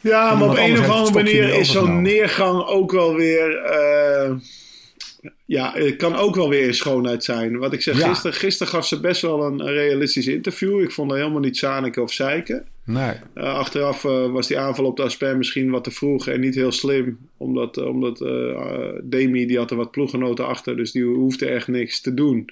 Ja, 0.01 0.35
maar 0.35 0.49
op 0.49 0.57
een 0.57 0.79
of 0.79 0.89
andere 0.89 1.13
manier 1.13 1.59
is 1.59 1.71
zo'n 1.71 2.01
neergang 2.01 2.65
ook 2.65 2.91
wel 2.91 3.15
weer. 3.15 3.57
eh, 3.57 4.31
ja, 5.45 5.73
het 5.75 5.95
kan 5.95 6.15
ook 6.15 6.35
wel 6.35 6.49
weer 6.49 6.63
in 6.63 6.73
schoonheid 6.73 7.23
zijn. 7.23 7.57
Wat 7.57 7.73
ik 7.73 7.81
zeg, 7.81 7.99
Ja. 7.99 8.07
gisteren, 8.07 8.35
gisteren 8.37 8.73
gaf 8.73 8.87
ze 8.87 8.99
best 8.99 9.21
wel 9.21 9.43
een, 9.43 9.65
realistisch 9.65 10.27
interview. 10.27 10.81
Ik 10.81 10.91
vond 10.91 11.11
haar 11.11 11.19
helemaal 11.19 11.41
niet 11.41 11.57
zaniken 11.57 12.01
of 12.01 12.13
zeiken. 12.13 12.65
Nee. 12.83 13.13
Eh, 13.33 13.53
achteraf 13.53 14.05
eh, 14.05 14.31
was 14.31 14.47
die 14.47 14.59
aanval 14.59 14.85
op 14.85 14.97
de 14.97 15.03
Asper 15.03 15.37
misschien 15.37 15.69
wat 15.69 15.83
te 15.83 15.91
vroeg 15.91 16.27
en 16.27 16.39
niet 16.39 16.55
heel 16.55 16.71
slim. 16.71 17.17
Omdat, 17.37 17.77
eh, 17.77 17.85
omdat 17.85 18.17
Demi 19.03 19.45
die 19.45 19.57
had 19.57 19.71
er 19.71 19.77
wat 19.77 19.91
ploeggenoten 19.91 20.47
achter, 20.47 20.77
dus 20.77 20.91
die 20.91 21.03
hoefde 21.03 21.45
echt 21.45 21.67
niks 21.67 22.01
te 22.01 22.13
doen. 22.13 22.49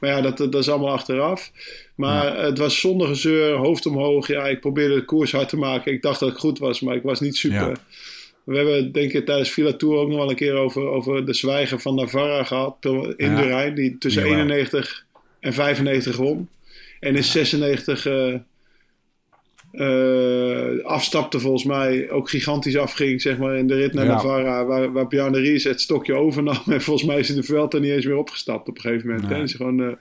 Maar 0.00 0.10
ja, 0.10 0.20
dat, 0.20 0.38
dat 0.38 0.54
is 0.54 0.68
allemaal 0.68 0.92
achteraf. 0.92 1.52
Maar 1.94 2.44
het 2.44 2.58
was 2.58 2.80
zonder 2.80 3.06
gezeur, 3.06 3.56
hoofd 3.56 3.86
omhoog. 3.86 4.26
Ja, 4.26 4.46
ik 4.46 4.60
probeerde 4.60 4.94
de 4.94 5.04
koers 5.04 5.32
hard 5.32 5.48
te 5.48 5.56
maken. 5.56 5.92
Ik 5.92 6.02
dacht 6.02 6.20
dat 6.20 6.30
ik 6.30 6.36
goed 6.36 6.58
was, 6.58 6.80
maar 6.80 6.96
ik 6.96 7.02
was 7.02 7.20
niet 7.20 7.36
super. 7.36 7.68
Ja. 7.68 7.76
We 8.46 8.56
hebben 8.56 8.92
denk 8.92 9.12
ik 9.12 9.26
tijdens 9.26 9.50
Villa 9.50 9.72
Tour 9.72 9.96
ook 9.98 10.08
nog 10.08 10.16
wel 10.18 10.30
een 10.30 10.36
keer 10.36 10.54
over, 10.54 10.88
over 10.88 11.26
de 11.26 11.34
zwijger 11.34 11.80
van 11.80 11.94
Navarra 11.94 12.44
gehad. 12.44 12.76
In 12.80 13.14
Ja. 13.16 13.40
de 13.40 13.46
Rijn, 13.46 13.74
die 13.74 13.98
tussen 13.98 14.22
Jawel. 14.22 14.36
91 14.38 15.04
en 15.40 15.52
95 15.52 16.16
won. 16.16 16.48
En 17.00 17.16
in 17.16 17.24
96 17.24 18.06
eh, 18.06 18.34
eh, 19.72 20.84
afstapte 20.84 21.40
volgens 21.40 21.64
mij, 21.64 22.10
ook 22.10 22.30
gigantisch 22.30 22.76
afging, 22.76 23.22
zeg 23.22 23.38
maar, 23.38 23.56
in 23.56 23.66
de 23.66 23.74
rit 23.74 23.92
naar 23.92 24.04
Ja. 24.04 24.10
Navarra, 24.14 24.64
waar, 24.64 24.92
waar 24.92 25.06
Bjarne 25.06 25.38
Ries 25.40 25.64
het 25.64 25.80
stokje 25.80 26.14
overnam. 26.14 26.62
En 26.72 26.82
volgens 26.82 27.06
mij 27.08 27.18
is 27.18 27.28
hij 27.28 27.36
de 27.36 27.42
Vuelta 27.42 27.78
niet 27.78 27.90
eens 27.92 28.06
meer 28.06 28.16
opgestapt 28.16 28.68
op 28.68 28.76
een 28.76 28.80
gegeven 28.82 29.06
moment. 29.08 29.24
Nee. 29.28 29.34
hè. 29.34 29.40
Dus 29.44 29.54
gewoon, 29.54 29.82
eh, 29.82 29.92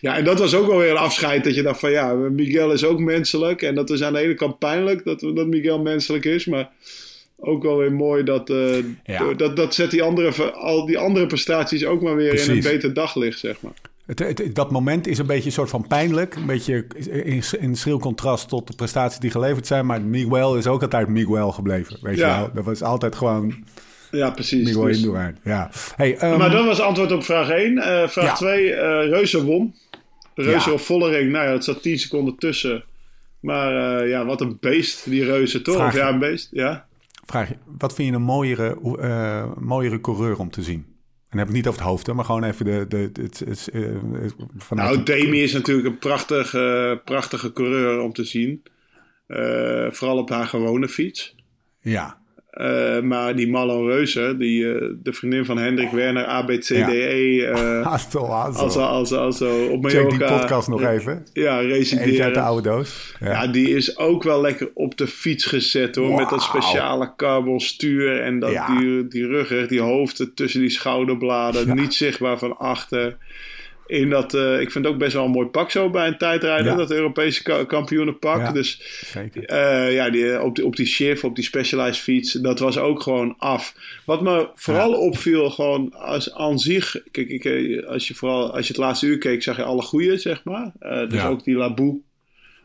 ja, 0.00 0.16
en 0.16 0.24
dat 0.24 0.38
was 0.38 0.54
ook 0.54 0.66
wel 0.66 0.78
weer 0.78 0.90
een 0.90 0.96
afscheid, 0.96 1.44
dat 1.44 1.54
je 1.54 1.62
dacht 1.62 1.80
van 1.80 1.90
ja, 1.90 2.14
Miguel 2.14 2.72
is 2.72 2.84
ook 2.84 2.98
menselijk. 3.00 3.62
En 3.62 3.74
dat 3.74 3.90
is 3.90 4.02
aan 4.02 4.12
de 4.12 4.18
ene 4.18 4.34
kant 4.34 4.58
pijnlijk 4.58 5.04
dat, 5.04 5.20
dat 5.20 5.46
Miguel 5.46 5.82
menselijk 5.82 6.24
is, 6.24 6.44
maar 6.46 6.70
ook 7.46 7.62
wel 7.62 7.76
weer 7.76 7.92
mooi 7.92 8.22
dat, 8.24 8.50
eh, 8.50 8.76
Ja. 9.04 9.34
dat, 9.36 9.56
dat 9.56 9.74
zet 9.74 9.90
die 9.90 10.02
andere, 10.02 10.52
al 10.52 10.86
die 10.86 10.98
andere 10.98 11.26
prestaties 11.26 11.84
ook 11.84 12.02
maar 12.02 12.16
weer 12.16 12.34
in 12.34 12.50
een 12.50 12.60
beter 12.62 12.94
daglicht, 12.94 13.38
zeg 13.38 13.60
maar. 13.60 13.72
Het, 14.06 14.18
het- 14.18 14.54
dat 14.54 14.70
moment 14.70 15.06
is 15.06 15.18
een 15.18 15.26
beetje 15.26 15.46
een 15.46 15.52
soort 15.52 15.70
van 15.70 15.86
pijnlijk. 15.86 16.34
Een 16.34 16.46
beetje 16.46 16.86
in, 17.24 17.42
in 17.60 17.76
schril 17.76 17.98
contrast 17.98 18.48
tot 18.48 18.66
de 18.66 18.74
prestaties 18.74 19.18
die 19.18 19.30
geleverd 19.30 19.66
zijn. 19.66 19.86
Maar 19.86 20.02
Miguel 20.02 20.56
is 20.56 20.66
ook 20.66 20.82
altijd 20.82 21.08
Miguel 21.08 21.52
gebleven. 21.52 21.98
Weet 22.02 22.18
Ja. 22.18 22.34
je 22.34 22.40
wel? 22.40 22.50
Dat 22.54 22.64
was 22.64 22.82
altijd 22.82 23.14
gewoon 23.14 23.54
Ja, 24.10 24.30
precies. 24.30 24.66
Miguel 24.66 24.82
Dus- 24.84 24.96
Indurain. 24.98 25.38
Ja. 25.44 25.70
Hey, 25.96 26.16
ehm, 26.16 26.38
Maar 26.38 26.50
dat 26.50 26.64
was 26.64 26.80
antwoord 26.80 27.12
op 27.12 27.24
vraag 27.24 27.48
1. 27.50 27.78
Eh, 27.78 28.08
vraag 28.08 28.24
Ja. 28.24 28.34
2, 28.34 28.72
eh 28.72 29.08
Reuze 29.08 29.44
won. 29.44 29.74
Reuze 30.34 30.68
Ja. 30.68 30.74
of 30.74 30.82
Vollering, 30.82 31.30
nou 31.32 31.46
ja, 31.46 31.52
het 31.52 31.64
zat 31.64 31.82
10 31.82 31.98
seconden 31.98 32.36
tussen. 32.38 32.84
Maar 33.40 34.06
ja, 34.08 34.24
wat 34.24 34.40
een 34.40 34.56
beest, 34.60 35.10
die 35.10 35.24
Reuze 35.24 35.62
toch? 35.62 35.74
Vraag 35.74 35.94
ja, 35.94 36.08
een 36.08 36.18
beest, 36.18 36.48
ja. 36.52 36.86
Vraag 37.26 37.48
je, 37.48 37.56
wat 37.78 37.94
vind 37.94 38.08
je 38.08 38.14
een 38.14 38.22
mooiere, 38.22 38.78
eh, 39.00 39.52
mooiere 39.58 40.00
coureur 40.00 40.38
om 40.38 40.50
te 40.50 40.62
zien? 40.62 40.86
En 41.28 41.38
heb 41.40 41.48
ik 41.48 41.54
het 41.54 41.64
niet 41.64 41.66
over 41.72 41.80
het 41.80 41.90
hoofd, 41.90 42.06
hè, 42.06 42.14
maar 42.14 42.24
gewoon 42.24 42.44
even 42.44 42.64
de, 42.64 42.84
de, 42.88 43.10
het, 43.22 43.38
het, 43.38 43.68
eh, 43.72 43.82
vanuit 44.56 44.90
Nou, 44.94 44.96
de- 44.96 45.02
Demi 45.12 45.42
is 45.42 45.52
natuurlijk 45.52 45.86
een 45.86 45.98
prachtig, 45.98 46.54
eh, 46.54 46.92
prachtige 47.04 47.52
coureur 47.52 48.00
om 48.00 48.12
te 48.12 48.24
zien. 48.24 48.62
Eh, 49.26 49.90
vooral 49.90 50.18
op 50.18 50.28
haar 50.30 50.46
gewone 50.46 50.88
fiets. 50.88 51.36
Ja, 51.80 52.18
Eh, 52.54 53.00
maar 53.00 53.36
die 53.36 53.48
Marlon 53.50 53.86
Reuze, 53.86 54.34
die, 54.38 54.72
eh, 54.74 54.88
de 55.02 55.12
vriendin 55.12 55.44
van 55.44 55.58
Hendrik 55.58 55.90
Werner, 55.90 56.24
ABCDE, 56.24 57.46
eh 57.46 57.86
Hassel, 57.90 58.30
hassel. 58.30 58.62
als, 58.62 58.76
als, 58.76 59.12
als, 59.12 59.40
als 59.40 59.40
op 59.70 59.84
Check 59.86 60.02
Mallorca... 60.02 60.26
die 60.28 60.38
podcast 60.38 60.68
nog 60.68 60.82
even. 60.84 61.26
Ja, 61.32 61.60
Eentje 61.60 61.72
uit 61.74 61.88
de 61.90 62.04
resideren. 62.04 62.42
oude 62.42 62.68
doos. 62.68 63.14
Ja. 63.20 63.30
Ja, 63.30 63.46
die 63.46 63.68
is 63.68 63.98
ook 63.98 64.22
wel 64.22 64.40
lekker 64.40 64.70
op 64.74 64.96
de 64.98 65.06
fiets 65.06 65.44
gezet 65.44 65.94
hoor. 65.96 66.14
Met 66.16 66.28
dat 66.30 66.42
speciale 66.42 67.12
carbon 67.16 67.60
stuur 67.60 68.20
en 68.20 68.38
dat, 68.38 68.52
Ja. 68.52 68.78
die, 68.78 69.08
die 69.08 69.26
rug, 69.26 69.66
die 69.68 69.80
hoofd 69.80 70.30
tussen 70.34 70.60
die 70.60 70.70
schouderbladen. 70.70 71.66
Ja. 71.66 71.74
Niet 71.74 71.94
zichtbaar 71.94 72.38
van 72.38 72.56
achter. 72.58 73.16
In 73.86 74.10
dat, 74.10 74.34
uh, 74.34 74.60
ik 74.60 74.70
vind 74.70 74.84
het 74.84 74.94
ook 74.94 75.00
best 75.00 75.12
wel 75.12 75.24
een 75.24 75.30
mooi 75.30 75.46
pak 75.46 75.70
zo 75.70 75.90
bij 75.90 76.06
een 76.06 76.18
tijdrijder, 76.18 76.70
Ja. 76.70 76.76
dat 76.76 76.90
Europese 76.90 77.42
ka 77.42 77.64
kampioenenpak. 77.64 78.38
Ja, 78.40 78.52
dus 78.52 78.80
eh, 79.46 79.92
ja, 79.92 80.10
die, 80.10 80.42
op, 80.42 80.56
die, 80.56 80.66
op 80.66 80.76
die 80.76 80.86
shift, 80.86 81.24
op 81.24 81.34
die 81.34 81.44
specialized 81.44 81.98
fiets, 82.02 82.32
dat 82.32 82.58
was 82.58 82.78
ook 82.78 83.02
gewoon 83.02 83.34
af. 83.38 83.74
Wat 84.04 84.22
me 84.22 84.48
vooral 84.54 84.92
opviel, 84.92 85.50
gewoon 85.50 85.94
als 85.94 86.34
aan 86.34 86.58
zich, 86.58 86.96
kijk, 87.10 87.28
ik, 87.28 87.44
eh, 87.44 87.86
als 87.86 88.08
je 88.08 88.14
vooral 88.14 88.54
als 88.54 88.66
je 88.66 88.72
het 88.72 88.82
laatste 88.82 89.06
uur 89.06 89.18
keek, 89.18 89.42
zag 89.42 89.56
je 89.56 89.62
alle 89.62 89.82
goeie, 89.82 90.18
zeg 90.18 90.44
maar. 90.44 90.72
Eh, 90.78 91.08
dus 91.08 91.24
ook 91.24 91.44
die 91.44 91.56
Labou, 91.56 92.02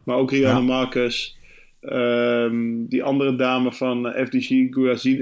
maar 0.03 0.17
ook 0.17 0.31
Rianne. 0.31 0.61
Marcus. 0.61 1.37
Ehm, 1.81 2.85
die 2.87 3.03
andere 3.03 3.35
dame 3.35 3.71
van 3.71 4.07
eh, 4.07 4.25
FDG, 4.25 4.47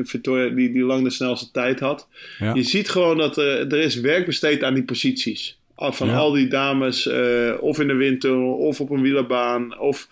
Victoria, 0.08 0.50
die, 0.56 0.72
die 0.72 0.84
lang 0.84 1.04
de 1.04 1.10
snelste 1.10 1.52
tijd 1.52 1.80
had. 1.80 2.08
Je 2.54 2.64
ziet 2.64 2.90
gewoon 2.90 3.18
dat 3.18 3.38
er, 3.38 3.68
er 3.68 3.80
is 3.80 3.96
werk 3.96 4.26
besteed 4.26 4.64
aan 4.64 4.74
die 4.74 4.84
posities. 4.84 5.58
Van 5.78 6.08
Ja. 6.08 6.16
al 6.18 6.32
die 6.32 6.48
dames, 6.48 7.08
eh, 7.08 7.54
of 7.60 7.80
in 7.80 7.88
de 7.88 7.94
winter, 7.94 8.36
of 8.42 8.82
op 8.82 8.90
een 8.90 9.02
wielerbaan. 9.02 9.80
Of 9.80 10.08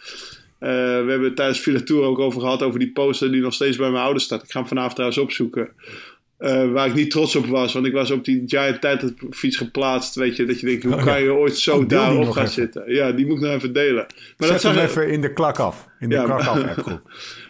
eh, 0.60 0.70
we 0.70 1.06
hebben 1.08 1.24
het 1.24 1.36
tijdens 1.36 1.60
Villa 1.60 1.82
ook 2.06 2.20
over 2.20 2.42
gehad, 2.42 2.62
over 2.62 2.80
die 2.80 2.92
poster 2.92 3.32
die 3.32 3.42
nog 3.42 3.54
steeds 3.54 3.78
bij 3.78 3.90
mijn 3.92 4.04
ouders 4.04 4.24
staat. 4.24 4.44
Ik 4.44 4.52
ga 4.52 4.60
hem 4.60 4.68
vanavond 4.68 4.94
trouwens 4.94 5.22
opzoeken. 5.22 5.70
Eh, 6.38 6.72
waar 6.72 6.88
ik 6.88 6.94
niet 6.94 7.12
trots 7.12 7.36
op 7.36 7.46
was, 7.46 7.74
want 7.74 7.86
ik 7.86 7.94
was 7.94 8.12
op 8.12 8.26
die 8.26 8.44
Giant 8.46 8.82
tijdfiets 8.82 9.58
geplaatst. 9.58 10.16
Weet 10.16 10.36
je, 10.36 10.46
dat 10.46 10.60
je 10.60 10.66
denkt, 10.66 10.84
hoe 10.84 10.94
Oh, 10.94 11.04
kan 11.04 11.24
je 11.24 11.34
ooit 11.34 11.58
zo 11.58 11.78
Oh, 11.78 11.88
daarop 11.88 12.30
gaan 12.32 12.42
even. 12.44 12.54
zitten? 12.54 12.94
Ja, 12.94 13.12
die 13.12 13.26
moet 13.26 13.38
ik 13.38 13.44
nog 13.44 13.52
even 13.54 13.74
delen. 13.74 14.06
Maar 14.38 14.48
Zet 14.48 14.62
dat, 14.62 14.74
hem 14.76 14.86
even 14.86 15.10
in 15.12 15.22
de 15.22 15.34
klak 15.34 15.60
af. 15.60 15.88
In 16.00 16.10
de 16.10 16.16
Ja, 16.16 16.24
klak 16.24 16.40
af 16.46 16.64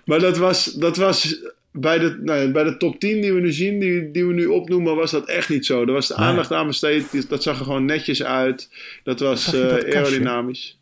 maar 0.06 0.20
dat 0.28 0.38
was, 0.38 0.66
dat 0.66 0.98
was 0.98 1.40
bij, 1.80 2.00
de, 2.00 2.20
nou, 2.22 2.52
bij 2.52 2.64
de 2.64 2.78
top 2.78 3.00
10 3.00 3.22
die 3.22 3.34
we 3.34 3.40
nu 3.40 3.52
zien, 3.52 3.80
die, 3.80 4.12
die 4.12 4.26
we 4.26 4.34
nu 4.34 4.46
opnoemen, 4.46 4.96
was 4.96 5.12
dat 5.12 5.28
echt 5.28 5.50
niet 5.50 5.66
zo. 5.66 5.82
Er 5.82 5.92
was 5.92 6.08
de 6.08 6.16
aandacht 6.16 6.52
aan 6.52 6.68
besteed, 6.68 7.30
dat 7.30 7.44
zag 7.44 7.60
er 7.60 7.66
gewoon 7.66 7.86
netjes 7.86 8.24
uit. 8.24 8.70
Dat 9.04 9.20
was 9.20 9.46
dat 9.46 9.54
eh, 9.54 9.70
kastje? 9.70 9.96
aerodynamisch. 9.96 10.80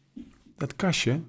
Dat 0.58 0.76
kastje. 0.76 1.20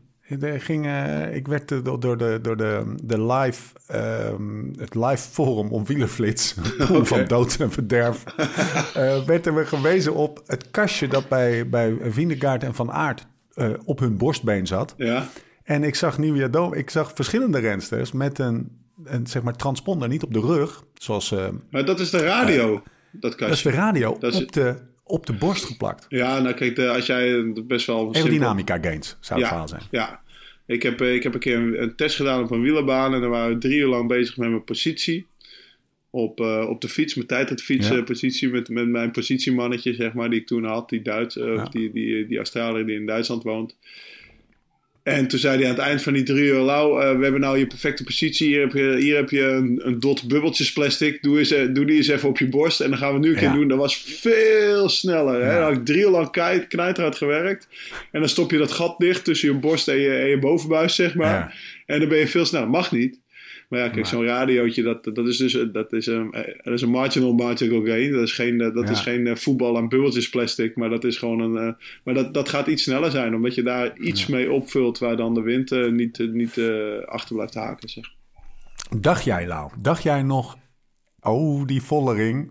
Er 0.40 0.60
ging, 0.60 0.86
eh, 0.86 1.34
ik 1.34 1.48
werd 1.48 1.72
eh, 1.72 1.78
door 1.82 2.18
de, 2.18 2.38
door 2.42 2.56
de, 2.56 2.94
de 3.02 3.22
live, 3.22 3.62
ehm, 3.86 4.72
het 4.78 4.94
live 4.94 5.28
forum 5.30 5.68
om 5.68 5.86
wielerflits, 5.86 6.54
pool 6.88 7.04
van 7.04 7.24
dood 7.24 7.56
en 7.60 7.70
verderf, 7.70 8.24
eh, 8.94 9.24
werd 9.24 9.46
er 9.46 9.54
weer 9.54 9.66
gewezen 9.66 10.14
op 10.14 10.42
het 10.46 10.70
kastje 10.70 11.08
dat 11.08 11.28
bij, 11.28 11.68
bij 11.68 11.96
Vindegaard 12.02 12.62
en 12.62 12.74
Van 12.74 12.92
Aert 12.92 13.26
eh, 13.54 13.70
op 13.84 13.98
hun 13.98 14.16
borstbeen 14.16 14.66
zat. 14.66 14.94
Ja, 14.96 15.28
En 15.62 15.84
ik 15.84 15.94
zag 15.94 16.16
Dome, 16.50 16.76
ik 16.76 16.90
zag 16.90 17.12
verschillende 17.14 17.58
rensters 17.58 18.12
met 18.12 18.38
een, 18.38 18.83
een 19.04 19.26
zeg 19.26 19.42
maar, 19.42 19.56
transponder, 19.56 20.08
niet 20.08 20.22
op 20.22 20.32
de 20.32 20.40
rug, 20.40 20.84
zoals 20.94 21.32
eh, 21.32 21.48
maar 21.70 21.84
dat 21.84 22.00
is 22.00 22.10
de 22.10 22.18
radio, 22.18 22.82
dat 23.12 23.38
dat 23.38 23.50
is 23.50 23.62
de 23.62 23.70
radio, 23.70 24.16
Dat 24.20 24.34
is- 24.34 24.42
op, 24.42 24.52
de, 24.52 24.76
op 25.04 25.26
de 25.26 25.32
borst 25.32 25.64
geplakt. 25.64 26.06
Ja, 26.08 26.40
nou 26.40 26.54
kijk, 26.54 26.76
de, 26.76 26.88
als 26.90 27.06
jij 27.06 27.52
best 27.66 27.86
wel... 27.86 27.98
simpel- 27.98 28.20
Aerodynamica 28.20 28.78
gains 28.80 29.16
zou 29.20 29.38
het 29.40 29.48
verhaal 29.48 29.68
zijn. 29.68 29.82
Ja, 29.90 30.20
ik 30.66 30.82
heb, 30.82 31.00
eh, 31.00 31.14
ik 31.14 31.22
heb 31.22 31.34
een 31.34 31.40
keer 31.40 31.56
een, 31.56 31.82
een 31.82 31.96
test 31.96 32.16
gedaan 32.16 32.42
op 32.42 32.50
een 32.50 32.60
wielerbaan 32.62 33.14
en 33.14 33.20
dan 33.20 33.30
waren 33.30 33.52
we 33.52 33.58
drie 33.58 33.78
uur 33.78 33.86
lang 33.88 34.08
bezig 34.08 34.36
met 34.36 34.48
mijn 34.48 34.64
positie. 34.64 35.26
Op, 36.10 36.40
eh, 36.40 36.66
op 36.68 36.80
de 36.80 36.88
fiets, 36.88 37.14
mijn 37.14 37.26
tijd 37.26 37.50
op 37.50 37.56
de 37.56 37.62
fiets 37.62 37.88
Ja. 37.88 37.96
eh, 37.96 38.04
positie 38.04 38.48
met, 38.48 38.68
met 38.68 38.88
mijn 38.88 39.10
positiemannetje, 39.10 39.94
zeg 39.94 40.12
maar, 40.12 40.30
die 40.30 40.40
ik 40.40 40.46
toen 40.46 40.64
had, 40.64 40.88
die 40.88 41.02
Duits, 41.02 41.36
eh, 41.38 41.54
Ja. 41.54 41.64
die, 41.64 41.92
die, 41.92 42.26
die 42.26 42.36
Australiër 42.36 42.86
die 42.86 42.96
in 42.96 43.06
Duitsland 43.06 43.42
woont. 43.42 43.76
En 45.04 45.26
toen 45.28 45.38
zei 45.38 45.56
hij 45.56 45.64
aan 45.68 45.74
het 45.74 45.84
eind 45.84 46.02
van 46.02 46.12
die 46.12 46.22
drie 46.22 46.44
uur, 46.44 46.58
Lau, 46.60 47.02
eh, 47.02 47.16
we 47.16 47.22
hebben 47.22 47.40
nou 47.40 47.58
je 47.58 47.66
perfecte 47.66 48.04
positie. 48.04 48.48
Hier 48.48 48.60
heb 48.60 48.72
je, 48.72 48.96
hier 49.00 49.16
heb 49.16 49.30
je 49.30 49.42
een, 49.42 49.80
een 49.84 50.00
dot 50.00 50.28
bubbeltjes 50.28 50.72
plastic. 50.72 51.22
Doe, 51.22 51.38
eens, 51.38 51.50
eh, 51.52 51.66
doe 51.72 51.84
die 51.84 51.96
eens 51.96 52.08
even 52.08 52.28
op 52.28 52.38
je 52.38 52.48
borst. 52.48 52.80
En 52.80 52.88
dan 52.90 52.98
gaan 52.98 53.12
we 53.12 53.18
nu 53.18 53.28
een 53.28 53.34
keer 53.36 53.48
Ja. 53.48 53.54
doen. 53.54 53.68
Dat 53.68 53.78
was 53.78 53.96
veel 53.96 54.88
sneller. 54.88 55.42
Hè? 55.44 55.54
Dan 55.54 55.62
had 55.62 55.72
ik 55.72 55.84
drie 55.84 56.00
uur 56.00 56.08
lang 56.10 56.30
knijterhard 56.68 57.16
gewerkt. 57.16 57.68
En 58.12 58.20
dan 58.20 58.28
stop 58.28 58.50
je 58.50 58.58
dat 58.58 58.72
gat 58.72 58.98
dicht 58.98 59.24
tussen 59.24 59.48
je 59.48 59.54
borst 59.54 59.88
en 59.88 59.98
je, 59.98 60.10
en 60.14 60.28
je 60.28 60.38
bovenbuis, 60.38 60.94
zeg 60.94 61.14
maar. 61.14 61.38
Ja. 61.38 61.52
En 61.86 62.00
dan 62.00 62.08
ben 62.08 62.18
je 62.18 62.28
veel 62.28 62.44
sneller. 62.46 62.68
Mag 62.68 62.92
niet. 62.92 63.20
Maar 63.74 63.82
ja, 63.82 63.88
kijk, 63.88 64.00
Maar- 64.00 64.10
zo'n 64.14 64.24
radiootje, 64.24 64.82
dat, 64.82 65.04
dat 65.04 65.26
is 65.28 65.36
dus 65.36 65.58
dat 65.72 65.92
is 65.92 66.06
een, 66.06 66.30
dat 66.62 66.74
is 66.74 66.82
een 66.82 66.90
marginal 66.90 67.32
marginal 67.32 67.82
gain. 67.84 68.12
Dat 68.12 68.22
is 68.22 68.32
geen, 68.32 68.60
eh, 68.60 68.74
dat 68.74 68.84
Ja. 68.84 68.90
is 68.90 69.00
geen 69.00 69.26
eh, 69.26 69.34
voetbal 69.36 69.76
aan 69.76 69.88
bubbeltjes 69.88 70.28
plastic, 70.28 70.76
maar 70.76 70.88
dat 70.90 71.04
is 71.04 71.16
gewoon 71.16 71.40
een... 71.40 71.56
eh, 71.68 71.74
maar 72.04 72.14
dat, 72.14 72.34
dat 72.34 72.48
gaat 72.48 72.66
iets 72.66 72.82
sneller 72.82 73.10
zijn, 73.10 73.34
omdat 73.34 73.54
je 73.54 73.62
daar 73.62 73.98
iets 73.98 74.26
mee 74.26 74.52
opvult 74.52 74.98
waar 74.98 75.16
dan 75.16 75.34
de 75.34 75.40
wind 75.40 75.72
eh, 75.72 75.90
niet, 75.90 76.20
eh, 76.20 76.28
niet 76.28 76.58
eh, 76.58 76.98
achter 77.04 77.34
blijft 77.34 77.54
haken, 77.54 77.88
zeg. 77.88 78.04
Dacht 78.98 79.24
jij, 79.24 79.46
Lau, 79.46 79.70
dacht 79.80 80.02
jij 80.02 80.22
nog... 80.22 80.56
Oh, 81.20 81.66
die 81.66 81.82
Vollering, 81.82 82.50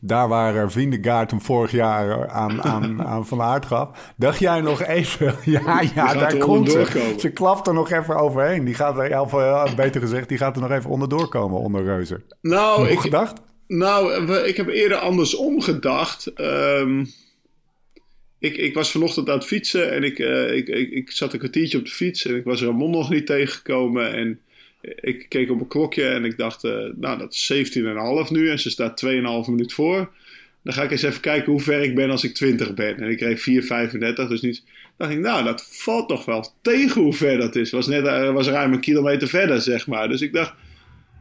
daar 0.00 0.28
waar 0.28 0.70
Vindegaard 0.70 1.30
hem 1.30 1.40
vorig 1.40 1.70
jaar 1.70 2.28
aan, 2.28 2.62
aan, 2.62 3.02
aan 3.06 3.26
Van 3.26 3.42
Aert 3.42 3.66
gaf. 3.66 4.12
Dacht 4.16 4.38
jij 4.38 4.60
nog 4.60 4.82
even... 4.82 5.34
Ja, 5.44 5.82
ja, 5.94 6.14
daar 6.14 6.36
komt 6.36 6.70
ze. 6.70 7.14
Ze 7.18 7.30
klapt 7.30 7.66
er 7.66 7.74
nog 7.74 7.90
even 7.90 8.16
overheen. 8.16 8.64
Die 8.64 8.74
gaat 8.74 8.98
er, 8.98 9.20
of 9.20 9.32
eh, 9.32 9.74
beter 9.74 10.00
gezegd, 10.00 10.28
die 10.28 10.38
gaat 10.38 10.56
er 10.56 10.62
nog 10.62 10.70
even 10.70 10.90
onderdoor 10.90 11.28
komen 11.28 11.60
onder 11.60 11.84
Reuzen. 11.84 12.24
Nou, 12.40 12.88
ik, 12.88 12.98
gedacht? 12.98 13.40
Nou, 13.66 14.32
ik 14.44 14.56
heb 14.56 14.68
eerder 14.68 14.98
andersom 14.98 15.60
gedacht. 15.60 16.26
Ehm, 16.26 17.04
ik, 18.38 18.56
ik 18.56 18.74
was 18.74 18.90
vanochtend 18.90 19.28
aan 19.28 19.38
het 19.38 19.46
fietsen 19.46 19.92
en 19.92 20.02
ik, 20.04 20.18
eh, 20.18 20.56
ik, 20.56 20.68
ik, 20.68 20.90
ik 20.90 21.10
zat 21.10 21.32
een 21.32 21.38
kwartiertje 21.38 21.78
op 21.78 21.84
de 21.84 21.90
fiets 21.90 22.24
en 22.26 22.36
ik 22.36 22.44
was 22.44 22.62
Ramon 22.62 22.90
nog 22.90 23.10
niet 23.10 23.26
tegengekomen. 23.26 24.12
En 24.14 24.40
ik 24.94 25.26
keek 25.28 25.50
op 25.50 25.60
een 25.60 25.66
klokje 25.66 26.08
en 26.08 26.24
ik 26.24 26.36
dacht, 26.36 26.64
eh, 26.64 26.72
nou 26.96 27.18
dat 27.18 27.32
is 27.32 27.46
17,5 27.46 28.30
nu 28.30 28.50
en 28.50 28.58
ze 28.58 28.70
staat 28.70 28.96
2,5 28.96 29.48
minuut 29.48 29.72
voor. 29.72 30.10
Dan 30.62 30.74
ga 30.74 30.82
ik 30.82 30.90
eens 30.90 31.02
even 31.02 31.20
kijken 31.20 31.52
hoe 31.52 31.60
ver 31.60 31.82
ik 31.82 31.94
ben 31.94 32.10
als 32.10 32.24
ik 32.24 32.34
20 32.34 32.74
ben. 32.74 32.96
En 32.96 33.10
ik 33.10 33.20
reed 33.20 33.40
4,35, 33.40 34.28
dus 34.28 34.40
niet... 34.40 34.62
dacht 34.96 35.12
ik, 35.12 35.18
nou, 35.18 35.44
dat 35.44 35.68
valt 35.70 36.08
nog 36.08 36.24
wel 36.24 36.52
tegen 36.62 37.02
hoe 37.02 37.12
ver 37.12 37.38
dat 37.38 37.56
is. 37.56 37.70
Was, 37.70 37.86
net, 37.86 38.06
eh, 38.06 38.32
was 38.32 38.48
ruim 38.48 38.72
een 38.72 38.80
kilometer 38.80 39.28
verder, 39.28 39.60
zeg 39.60 39.86
maar. 39.86 40.08
Dus 40.08 40.20
ik 40.20 40.32
dacht, 40.32 40.54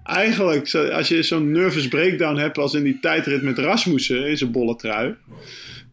eigenlijk, 0.03 0.75
als 0.75 1.07
je 1.07 1.23
zo'n 1.23 1.51
nervous 1.51 1.87
breakdown 1.87 2.37
hebt 2.37 2.57
als 2.57 2.73
in 2.73 2.83
die 2.83 2.99
tijdrit 2.99 3.41
met 3.41 3.57
Rasmussen 3.57 4.27
in 4.27 4.37
zijn 4.37 4.51
bolle 4.51 4.75
trui, 4.75 5.15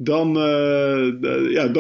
dan, 0.05 0.37
eh, 0.37 1.51
ja, 1.51 1.71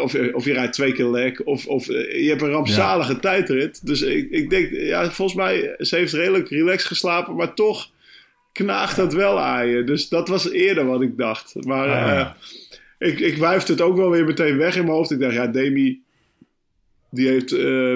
of, 0.00 0.14
of 0.32 0.44
je 0.44 0.52
rijdt 0.52 0.72
twee 0.72 0.92
keer 0.92 1.06
lek, 1.06 1.42
of, 1.46 1.66
of 1.66 1.88
eh, 1.88 2.22
je 2.22 2.28
hebt 2.28 2.42
een 2.42 2.50
rampzalige 2.50 3.18
tijdrit. 3.20 3.86
Dus 3.86 4.02
ik, 4.02 4.30
ik 4.30 4.50
denk, 4.50 4.70
ja, 4.70 5.10
volgens 5.10 5.36
mij, 5.38 5.74
ze 5.78 5.96
heeft 5.96 6.12
redelijk 6.12 6.48
relaxed 6.48 6.86
geslapen, 6.88 7.34
maar 7.36 7.54
toch 7.54 7.90
knaagt 8.52 8.96
dat 8.96 9.12
wel 9.14 9.40
aan 9.40 9.66
je. 9.66 9.84
Dus 9.84 10.08
dat 10.08 10.28
was 10.28 10.50
eerder 10.50 10.86
wat 10.86 11.02
ik 11.02 11.16
dacht. 11.16 11.54
Maar 11.66 11.88
Ah, 11.88 12.06
ja. 12.06 12.36
eh, 12.98 13.08
ik, 13.08 13.20
ik 13.20 13.36
wuifde 13.36 13.72
het 13.72 13.82
ook 13.82 13.96
wel 13.96 14.10
weer 14.10 14.24
meteen 14.24 14.56
weg 14.56 14.76
in 14.76 14.82
mijn 14.84 14.94
hoofd. 14.96 15.10
Ik 15.10 15.20
dacht, 15.20 15.34
ja, 15.34 15.46
Demi, 15.46 16.00
die 17.10 17.28
heeft 17.28 17.50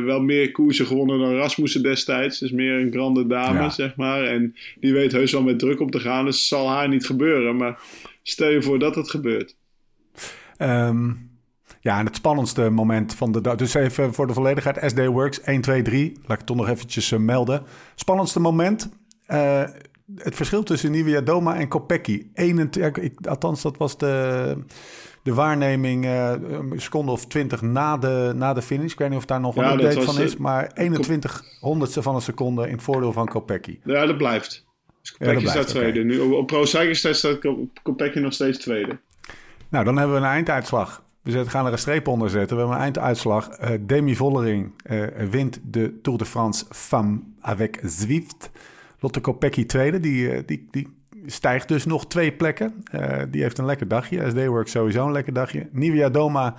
wel 0.05 0.21
meer 0.21 0.51
koersen 0.51 0.87
gewonnen 0.87 1.19
dan 1.19 1.35
Rasmussen 1.37 1.83
destijds. 1.83 2.39
Dus 2.39 2.51
meer 2.51 2.73
een 2.81 2.93
grande 2.93 3.27
dame, 3.27 3.59
Ja. 3.59 3.71
zeg 3.71 3.97
maar. 3.97 4.25
En 4.25 4.55
die 4.81 4.93
weet 4.93 5.13
heus 5.13 5.33
wel 5.33 5.43
met 5.43 5.59
druk 5.59 5.81
op 5.81 5.91
te 5.91 6.01
gaan. 6.01 6.25
Dus 6.25 6.37
het 6.37 6.45
zal 6.47 6.69
haar 6.69 6.89
niet 6.89 7.07
gebeuren. 7.07 7.57
Maar 7.57 7.79
stel 8.23 8.49
je 8.51 8.63
voor 8.63 8.79
dat 8.79 8.95
het 8.95 9.11
gebeurt. 9.11 9.57
Ehm, 10.57 11.13
ja, 11.81 11.99
en 11.99 12.07
het 12.07 12.17
spannendste 12.17 12.71
moment 12.71 13.15
van 13.15 13.33
de 13.33 13.41
dag. 13.41 13.57
Dus 13.57 13.75
even 13.75 14.15
voor 14.15 14.27
de 14.27 14.33
volledigheid: 14.33 14.91
SD 14.91 15.07
Works 15.07 15.41
1, 15.41 15.61
2, 15.61 15.83
3. 15.83 16.13
Laat 16.15 16.31
ik 16.31 16.37
het 16.37 16.47
toch 16.47 16.57
nog 16.57 16.69
eventjes 16.69 17.13
eh, 17.13 17.19
melden. 17.19 17.63
Spannendste 17.95 18.41
moment. 18.41 18.91
eh, 19.27 19.63
het 20.17 20.35
verschil 20.35 20.63
tussen 20.63 20.91
Nivea 20.91 21.21
Doma 21.21 21.57
en 21.57 21.69
Kopecky. 21.69 22.27
21, 22.35 23.03
ik, 23.05 23.27
althans, 23.27 23.63
dat 23.63 23.77
was 23.77 23.99
de, 23.99 24.57
de 25.23 25.35
waarneming 25.35 26.05
eh, 26.05 26.33
een 26.49 26.81
seconde 26.81 27.13
of 27.13 27.27
20 27.27 27.63
na 27.63 27.97
de, 27.97 28.33
na 28.37 28.53
de 28.53 28.63
finish. 28.63 28.93
Ik 28.93 28.99
weet 28.99 29.09
niet 29.09 29.19
of 29.19 29.25
daar 29.25 29.41
nog 29.41 29.57
een 29.57 29.63
Ja, 29.63 29.77
dat 29.77 29.81
update 29.81 30.07
van 30.13 30.23
is. 30.23 30.37
Maar 30.37 30.71
21 30.75 31.45
honderdste 31.61 32.03
van 32.03 32.15
een 32.15 32.21
seconde 32.21 32.67
in 32.67 32.73
het 32.73 32.83
voordeel 32.83 33.13
van 33.13 33.27
Kopecky. 33.27 33.79
Ja, 33.85 34.07
dat 34.07 34.17
blijft. 34.17 34.65
Dus 35.01 35.13
Kopecky 35.13 35.41
staat 35.41 35.53
blijft, 35.53 35.69
tweede. 35.69 36.05
Nu, 36.05 36.19
op, 36.19 36.33
op 36.33 36.47
Pro 36.47 36.65
Cycling 36.65 36.97
staat 36.97 37.39
Kopecky 37.83 38.19
nog 38.19 38.33
steeds 38.33 38.59
tweede. 38.59 38.99
Nou, 39.75 39.87
dan 39.87 39.97
hebben 39.97 40.17
we 40.17 40.23
een 40.23 40.33
einduitslag. 40.33 41.03
We 41.23 41.51
gaan 41.51 41.67
er 41.67 41.73
een 41.73 41.79
streep 41.79 42.09
onder 42.09 42.31
zetten. 42.31 42.57
We 42.57 42.63
hebben 42.63 42.79
een 42.79 42.85
einduitslag. 42.85 43.49
Eh, 43.49 43.79
Demi 43.81 44.17
Vollering 44.17 44.73
eh, 44.83 45.07
wint 45.31 45.61
de 45.63 46.01
Tour 46.03 46.19
de 46.19 46.25
France 46.25 46.65
Femme 46.71 47.21
avec 47.41 47.81
Zwift. 47.83 48.51
Lotte 48.99 49.21
Kopecky 49.21 49.67
tweede. 49.67 50.01
Die, 50.01 50.31
eh, 50.31 50.43
die, 50.47 50.69
die 50.71 50.97
stijgt 51.27 51.69
dus 51.69 51.85
nog 51.85 52.07
twee 52.07 52.33
plekken. 52.33 52.85
Die 53.31 53.43
heeft 53.43 53.59
een 53.59 53.65
lekker 53.65 53.89
dagje. 53.89 54.31
SD 54.31 54.47
Works 54.47 54.71
sowieso 54.71 55.07
een 55.07 55.13
lekker 55.13 55.33
dagje. 55.33 55.69
Nivea 55.73 56.09
Doma 56.09 56.55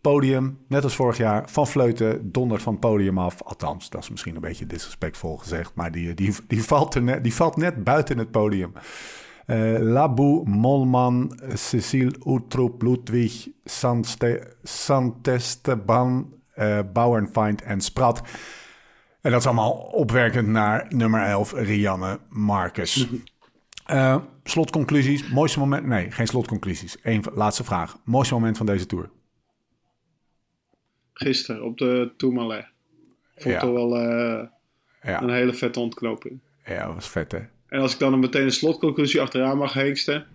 podium. 0.00 0.58
Net 0.68 0.84
als 0.84 0.94
vorig 0.94 1.16
jaar. 1.16 1.50
Van 1.50 1.66
Vleuten 1.66 2.32
dondert 2.32 2.62
van 2.62 2.78
podium 2.78 3.18
af. 3.18 3.42
Althans, 3.42 3.90
dat 3.90 4.02
is 4.02 4.10
misschien 4.10 4.34
een 4.34 4.40
beetje 4.40 4.66
disrespectvol 4.66 5.36
gezegd. 5.36 5.74
Maar 5.74 5.90
die, 5.90 6.14
die, 6.14 6.34
die, 6.46 6.62
valt, 6.62 6.94
er 6.94 7.02
net, 7.02 7.22
die 7.22 7.34
valt 7.34 7.56
net 7.56 7.84
buiten 7.84 8.18
het 8.18 8.30
podium. 8.30 8.72
Eh, 9.46 9.76
Labou, 9.78 10.48
Molman, 10.48 11.38
Cecile 11.54 12.14
Utroep, 12.24 12.82
Ludwig, 12.82 13.48
Sante, 13.64 14.56
Santesteban, 14.62 16.34
eh 16.54 16.80
Bauernfeind 16.92 17.62
en 17.62 17.80
Sprat. 17.80 18.22
En 19.20 19.30
dat 19.30 19.40
is 19.40 19.46
allemaal 19.46 19.72
opwerkend 19.72 20.48
naar 20.48 20.86
nummer 20.88 21.22
11, 21.22 21.52
Rianne 21.52 22.18
Marcus. 22.28 23.08
Uh, 23.90 24.16
slotconclusies. 24.44 25.28
Mooiste 25.28 25.58
moment. 25.58 25.86
Nee, 25.86 26.10
geen 26.10 26.26
slotconclusies. 26.26 26.96
Eén 27.02 27.24
laatste 27.34 27.64
vraag. 27.64 27.96
Mooiste 28.04 28.34
moment 28.34 28.56
van 28.56 28.66
deze 28.66 28.86
tour. 28.86 29.10
Gisteren 31.12 31.64
op 31.64 31.78
de 31.78 32.14
Tourmalet. 32.16 32.66
Vond 33.36 33.58
toch 33.58 33.72
wel 33.72 34.02
uh, 34.02 34.46
ja. 35.02 35.22
een 35.22 35.30
hele 35.30 35.54
vette 35.54 35.80
ontknoping. 35.80 36.40
Ja, 36.64 36.86
dat 36.86 36.94
was 36.94 37.08
vet 37.08 37.32
hè. 37.32 37.40
En 37.76 37.82
als 37.82 37.92
ik 37.92 37.98
dan 37.98 38.18
meteen 38.18 38.42
een 38.42 38.52
slotconclusie 38.52 39.20
achteraan 39.20 39.58
mag 39.58 39.72
heeksten. 39.72 40.26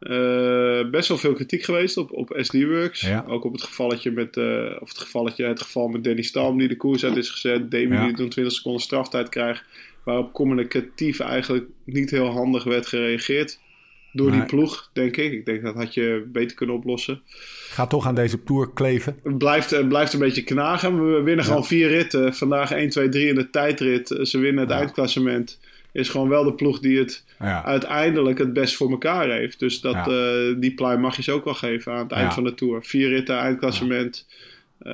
Uh, 0.00 0.90
best 0.90 1.08
wel 1.08 1.18
veel 1.18 1.32
kritiek 1.32 1.62
geweest 1.62 1.96
op, 1.96 2.12
op 2.12 2.36
SD-Works. 2.36 3.00
Ja. 3.00 3.24
Ook 3.28 3.44
op 3.44 3.52
het 3.52 3.62
gevalletje 3.62 4.10
met, 4.10 4.36
uh, 4.36 4.76
of 4.80 4.88
het 4.88 4.98
gevalletje, 4.98 5.44
het 5.44 5.62
geval 5.62 5.88
met 5.88 6.04
Danny 6.04 6.22
Stalm 6.22 6.58
die 6.58 6.68
de 6.68 6.76
koers 6.76 7.04
uit 7.04 7.16
is 7.16 7.30
gezet. 7.30 7.70
Demi 7.70 7.94
ja. 7.94 8.04
die 8.04 8.16
dan 8.16 8.28
20 8.28 8.54
seconden 8.54 8.82
straftijd 8.82 9.28
krijgt. 9.28 9.64
Waarop 10.04 10.32
communicatief 10.32 11.20
eigenlijk 11.20 11.66
niet 11.84 12.10
heel 12.10 12.28
handig 12.28 12.64
werd 12.64 12.86
gereageerd. 12.86 13.60
Door 14.12 14.30
die 14.30 14.44
ploeg, 14.44 14.90
denk 14.92 15.16
ik. 15.16 15.32
Ik 15.32 15.46
denk 15.46 15.62
dat 15.62 15.74
had 15.74 15.94
je 15.94 16.28
beter 16.32 16.56
kunnen 16.56 16.76
oplossen. 16.76 17.22
Gaat 17.68 17.90
toch 17.90 18.06
aan 18.06 18.14
deze 18.14 18.42
tour 18.42 18.70
kleven? 18.72 19.16
Het 19.22 19.38
blijft, 19.38 19.88
blijft 19.88 20.12
een 20.12 20.18
beetje 20.18 20.44
knagen. 20.44 21.12
We 21.12 21.22
winnen 21.22 21.44
gewoon 21.44 21.66
vier 21.66 21.88
ritten. 21.88 22.34
Vandaag 22.34 22.70
1, 22.70 22.88
2, 22.88 23.08
3 23.08 23.28
in 23.28 23.34
de 23.34 23.50
tijdrit. 23.50 24.18
Ze 24.22 24.38
winnen 24.38 24.62
het 24.62 24.72
eindklassement 24.72 25.58
is 25.92 26.08
gewoon 26.08 26.28
wel 26.28 26.44
de 26.44 26.54
ploeg 26.54 26.78
die 26.78 26.98
het 26.98 27.24
uiteindelijk 27.64 28.38
het 28.38 28.52
best 28.52 28.76
voor 28.76 28.90
elkaar 28.90 29.30
heeft. 29.30 29.58
Dus 29.58 29.80
dat, 29.80 29.96
uh, 29.96 30.54
die 30.56 30.74
pluim 30.74 31.00
mag 31.00 31.16
je 31.16 31.22
ze 31.22 31.32
ook 31.32 31.44
wel 31.44 31.54
geven 31.54 31.92
aan 31.92 32.02
het 32.02 32.12
eind 32.12 32.34
van 32.34 32.44
de 32.44 32.54
Tour. 32.54 32.84
Vier 32.84 33.08
ritten, 33.08 33.38
eindklassement. 33.38 34.26
Uh, 34.82 34.92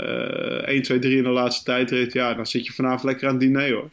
1, 0.69 0.83
2, 0.83 0.99
3 0.99 1.17
in 1.17 1.23
de 1.23 1.29
laatste 1.29 1.65
tijdrit. 1.65 2.13
Ja, 2.13 2.35
dan 2.35 2.47
zit 2.47 2.67
je 2.67 2.73
vanavond 2.73 3.03
lekker 3.03 3.27
aan 3.29 3.35
het 3.35 3.43
diner 3.43 3.73
hoor. 3.73 3.91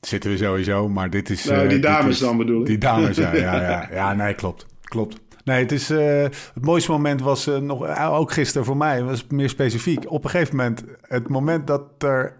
Zitten 0.00 0.30
we 0.30 0.36
sowieso, 0.36 0.88
maar 0.88 1.10
dit 1.10 1.30
is... 1.30 1.44
Nou, 1.44 1.68
die 1.68 1.78
dames 1.78 2.14
is, 2.14 2.18
dan 2.18 2.36
bedoel 2.36 2.60
ik. 2.60 2.66
Die 2.66 2.78
dames, 2.78 3.16
ja. 3.16 3.34
Ja, 3.34 3.60
ja, 3.60 3.88
ja 3.92 4.14
nee, 4.14 4.34
klopt. 4.34 4.66
Klopt. 4.82 5.20
Nee, 5.44 5.62
het, 5.62 5.72
is, 5.72 5.90
uh, 5.90 6.22
het 6.22 6.60
mooiste 6.60 6.90
moment 6.90 7.20
was 7.20 7.48
uh, 7.48 7.56
nog, 7.58 7.86
uh, 7.86 8.12
ook 8.12 8.32
gisteren 8.32 8.66
voor 8.66 8.76
mij, 8.76 9.02
was 9.02 9.26
meer 9.28 9.48
specifiek. 9.48 10.10
Op 10.10 10.24
een 10.24 10.30
gegeven 10.30 10.56
moment, 10.56 10.84
het 11.02 11.28
moment 11.28 11.66
dat 11.66 11.82
er 11.98 12.36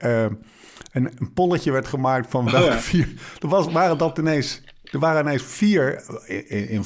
een, 0.92 1.10
een 1.18 1.32
polletje 1.32 1.72
werd 1.72 1.86
gemaakt 1.86 2.30
van 2.30 2.46
oh, 2.46 2.52
welke 2.52 2.78
vier. 2.78 3.08
Er 3.38 3.48
was, 3.48 3.72
waren 3.72 3.98
dat 3.98 4.18
ineens. 4.18 4.62
Er 4.92 4.98
waren 4.98 5.22
ineens 5.22 5.42
vier, 5.42 6.02
in, 6.26 6.68
in 6.68 6.84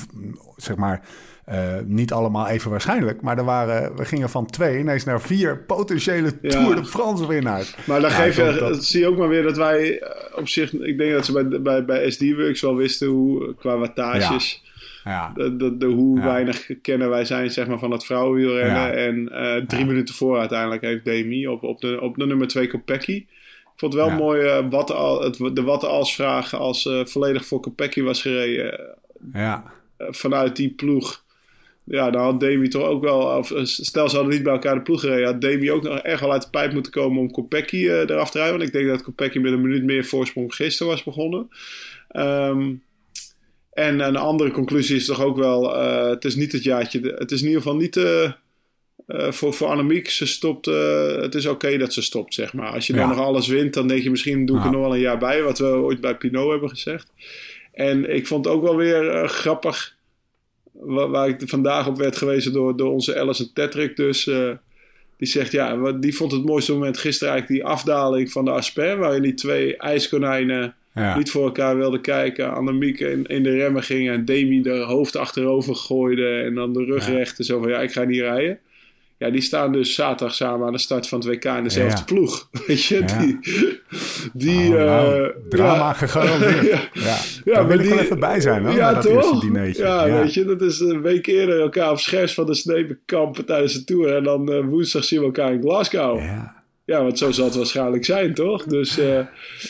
zeg 0.56 0.76
maar. 0.76 1.00
Uh, 1.48 1.74
niet 1.84 2.12
allemaal 2.12 2.48
even 2.48 2.70
waarschijnlijk, 2.70 3.20
maar 3.20 3.38
er 3.38 3.44
waren, 3.44 3.96
we 3.96 4.04
gingen 4.04 4.30
van 4.30 4.46
twee 4.46 4.78
ineens 4.78 5.04
naar 5.04 5.20
vier 5.20 5.58
potentiële 5.58 6.32
ja. 6.42 6.50
Tour 6.50 6.74
de 6.74 6.84
France 6.84 7.26
winnaars. 7.26 7.74
Maar 7.84 8.00
dan 8.00 8.10
ja, 8.10 8.16
geef 8.16 8.36
je, 8.36 8.56
dat... 8.58 8.84
zie 8.84 9.00
je 9.00 9.06
ook 9.06 9.16
maar 9.16 9.28
weer 9.28 9.42
dat 9.42 9.56
wij 9.56 10.00
uh, 10.00 10.08
op 10.36 10.48
zich, 10.48 10.72
ik 10.72 10.98
denk 10.98 11.12
dat 11.12 11.24
ze 11.24 11.32
bij, 11.32 11.60
bij, 11.60 11.84
bij 11.84 12.10
SD-Works 12.10 12.60
wel 12.60 12.76
wisten 12.76 13.08
hoe, 13.08 13.54
qua 13.54 13.76
wattages, 13.76 14.62
ja. 15.04 15.32
De, 15.34 15.56
de, 15.56 15.76
de, 15.76 15.86
hoe 15.86 16.20
weinig 16.20 16.70
kennen 16.82 17.08
wij 17.08 17.24
zijn 17.24 17.50
zeg 17.50 17.66
maar, 17.66 17.78
van 17.78 17.90
het 17.90 18.04
vrouwenwielrennen. 18.04 18.96
En 18.96 19.28
uh, 19.32 19.66
drie 19.66 19.86
minuten 19.86 20.14
voor 20.14 20.38
uiteindelijk 20.38 20.82
heeft 20.82 21.04
Demi 21.04 21.48
op, 21.48 21.62
op, 21.62 21.80
de, 21.80 22.00
op 22.00 22.16
de 22.16 22.26
nummer 22.26 22.48
twee 22.48 22.66
Kopecky 22.66 23.26
vond 23.82 23.94
het 23.94 24.02
wel 24.02 24.18
mooi 24.18 24.42
uh, 24.42 24.70
wat 24.70 24.90
al, 24.90 25.22
het, 25.22 25.36
de 25.52 25.62
wat 25.62 25.84
als 25.84 26.14
vraag 26.14 26.54
als 26.54 26.84
uh, 26.84 27.04
volledig 27.04 27.46
voor 27.46 27.60
Kopecky 27.60 28.02
was 28.02 28.22
gereden. 28.22 28.96
Ja. 29.32 29.72
Uh, 29.98 30.06
vanuit 30.10 30.56
die 30.56 30.70
ploeg. 30.70 31.24
Ja, 31.84 32.10
dan 32.10 32.22
had 32.22 32.40
Demi 32.40 32.68
toch 32.68 32.86
ook 32.86 33.02
wel... 33.02 33.20
Of, 33.20 33.52
stel, 33.62 34.08
ze 34.08 34.16
hadden 34.16 34.34
niet 34.34 34.42
bij 34.42 34.52
elkaar 34.52 34.74
de 34.74 34.80
ploeg 34.80 35.00
gereden... 35.00 35.26
had 35.26 35.40
Demi 35.40 35.72
ook 35.72 35.82
nog 35.82 35.98
erg 35.98 36.20
wel 36.20 36.32
uit 36.32 36.42
de 36.42 36.50
pijp 36.50 36.72
moeten 36.72 36.92
komen 36.92 37.20
om 37.20 37.30
Kopecky 37.30 37.88
eraf 37.88 38.30
te 38.30 38.38
rijden. 38.38 38.56
Want 38.56 38.68
ik 38.68 38.74
denk 38.74 38.88
dat 38.88 39.02
Kopecky 39.02 39.38
met 39.38 39.52
een 39.52 39.60
minuut 39.60 39.84
meer 39.84 40.04
voorsprong 40.04 40.54
gisteren 40.54 40.92
was 40.92 41.02
begonnen. 41.02 41.48
Um, 42.12 42.82
en 43.72 44.00
een 44.00 44.16
andere 44.16 44.50
conclusie 44.50 44.96
is 44.96 45.06
toch 45.06 45.22
ook 45.22 45.36
wel... 45.36 45.74
het 46.08 46.24
is 46.24 46.34
niet 46.34 46.52
het 46.52 46.62
jaartje... 46.62 47.14
Het 47.18 47.30
is 47.30 47.40
in 47.40 47.46
ieder 47.46 47.62
geval 47.62 47.76
niet... 47.76 48.00
Uh, 49.12 49.32
voor, 49.32 49.52
voor 49.52 49.68
Annemiek, 49.68 50.10
ze 50.10 50.26
stopt, 50.26 50.66
uh, 50.66 51.16
het 51.16 51.34
is 51.34 51.46
oké 51.46 51.78
dat 51.78 51.92
ze 51.92 52.02
stopt, 52.02 52.34
zeg 52.34 52.52
maar. 52.52 52.72
Als 52.72 52.86
je 52.86 52.92
dan 52.92 53.08
nog 53.08 53.18
alles 53.18 53.46
wint, 53.46 53.74
dan 53.74 53.88
denk 53.88 54.02
je 54.02 54.10
misschien 54.10 54.46
doe 54.46 54.58
ik 54.58 54.64
er 54.64 54.70
nog 54.70 54.80
wel 54.80 54.94
een 54.94 55.00
jaar 55.00 55.18
bij, 55.18 55.42
wat 55.42 55.58
we 55.58 55.66
ooit 55.66 56.00
bij 56.00 56.16
Pinot 56.16 56.50
hebben 56.50 56.68
gezegd. 56.68 57.12
En 57.72 58.14
ik 58.14 58.26
vond 58.26 58.44
het 58.44 58.54
ook 58.54 58.62
wel 58.62 58.76
weer 58.76 59.04
uh, 59.04 59.28
grappig, 59.28 59.94
waar, 60.72 61.08
waar, 61.08 61.28
ik 61.28 61.42
vandaag 61.44 61.86
op 61.86 61.96
werd 61.96 62.16
gewezen 62.16 62.52
door, 62.52 62.76
door 62.76 62.92
onze 62.92 63.20
Alison 63.20 63.50
Tetrick 63.54 63.96
dus. 63.96 64.24
die 65.16 65.28
zegt, 65.28 65.52
ja, 65.52 65.92
die 65.92 66.16
vond 66.16 66.32
het 66.32 66.44
mooiste 66.44 66.72
moment 66.72 66.98
gisteren 66.98 67.32
eigenlijk 67.32 67.62
die 67.62 67.72
afdaling 67.72 68.32
van 68.32 68.44
de 68.44 68.50
Asper, 68.50 68.96
waarin 68.96 69.22
die 69.22 69.34
twee 69.34 69.76
ijskonijnen 69.76 70.74
ja. 70.94 71.16
niet 71.16 71.30
voor 71.30 71.44
elkaar 71.44 71.76
wilden 71.76 72.00
kijken. 72.00 72.54
Annemiek 72.54 73.00
in, 73.00 73.26
in 73.26 73.42
de 73.42 73.50
remmen 73.50 73.82
ging 73.82 74.10
en 74.10 74.24
Demi 74.24 74.62
de 74.62 74.78
hoofd 74.78 75.16
achterover 75.16 75.74
gooide 75.74 76.40
en 76.40 76.54
dan 76.54 76.72
de 76.72 76.84
rug 76.84 77.06
ja. 77.06 77.12
rechten. 77.12 77.44
Zo 77.44 77.60
van, 77.60 77.68
ja, 77.68 77.80
ik 77.80 77.92
ga 77.92 78.04
niet 78.04 78.20
rijden. 78.20 78.58
Ja, 79.22 79.30
die 79.30 79.40
staan 79.40 79.72
dus 79.72 79.94
zaterdag 79.94 80.34
samen 80.34 80.66
aan 80.66 80.72
de 80.72 80.78
start 80.78 81.08
van 81.08 81.18
het 81.18 81.28
WK 81.28 81.44
in 81.44 81.62
dezelfde 81.62 81.96
ja. 81.96 82.04
ploeg. 82.04 82.48
Weet 82.66 82.84
je, 82.84 82.98
ja. 82.98 83.18
die... 83.18 83.38
die 84.32 84.68
oh, 84.68 84.84
nou, 84.84 85.22
uh, 85.22 85.28
drama 85.48 85.76
ja. 85.76 85.92
gegarandeerd. 85.92 86.88
ja, 86.92 87.16
ja. 87.44 87.66
wil 87.66 87.78
ik 87.78 87.88
wel 87.88 87.98
even 87.98 88.18
bij 88.18 88.40
zijn, 88.40 88.64
hoor, 88.64 88.74
ja, 88.74 88.92
dat 88.92 89.02
toch? 89.02 89.44
Ja, 89.76 90.04
weet 90.04 90.34
je, 90.34 90.44
dat 90.44 90.60
is 90.62 90.80
een 90.80 91.02
week 91.02 91.26
eerder 91.26 91.60
elkaar 91.60 91.90
op 91.90 91.98
scherps 91.98 92.34
van 92.34 92.46
de 92.46 92.54
Snepenkampen 92.54 93.44
tijdens 93.44 93.72
de 93.72 93.84
Tour. 93.84 94.16
En 94.16 94.24
dan 94.24 94.52
uh, 94.52 94.64
woensdag 94.64 95.04
zien 95.04 95.18
we 95.18 95.24
elkaar 95.24 95.52
in 95.52 95.60
Glasgow. 95.60 96.18
Ja. 96.18 96.62
Ja, 96.84 97.02
want 97.02 97.18
zo 97.18 97.30
zal 97.30 97.44
het 97.44 97.54
waarschijnlijk 97.54 98.04
zijn, 98.04 98.34
toch? 98.34 98.64
Dus 98.64 98.98
uh, 98.98 99.20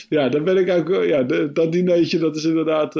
ja, 0.09 0.29
dan 0.29 0.45
ben 0.45 0.57
ik 0.57 0.71
ook... 0.71 1.05
Ja, 1.05 1.23
de, 1.23 1.53
dat 1.53 1.73
dinertje, 1.73 2.19
dat 2.19 2.37
is 2.37 2.45
inderdaad... 2.45 2.93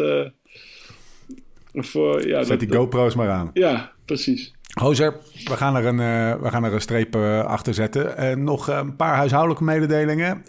voor, 1.73 2.27
ja, 2.29 2.39
Zet 2.39 2.49
dat, 2.49 2.69
die 2.69 2.79
GoPro's 2.79 3.15
maar 3.15 3.29
aan. 3.29 3.51
Ja, 3.53 3.93
precies. 4.05 4.53
Hozer, 4.81 5.17
we 5.45 5.57
gaan 5.57 5.77
er 5.77 5.87
een, 5.87 5.99
uh, 5.99 6.43
we 6.43 6.51
gaan 6.51 6.65
er 6.65 6.75
een 6.75 6.81
streep 6.81 7.17
uh, 7.17 7.45
achter 7.45 7.75
zetten. 7.75 8.15
Uh, 8.25 8.37
nog 8.37 8.69
een 8.69 8.97
paar 8.97 9.17
huishoudelijke 9.17 9.65
mededelingen. 9.65 10.43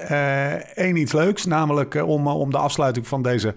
Eén 0.73 0.95
iets 0.95 1.12
leuks, 1.12 1.45
namelijk 1.45 1.95
om, 1.95 2.27
om 2.27 2.51
de 2.51 2.57
afsluiting 2.57 3.07
van 3.07 3.21
deze 3.21 3.53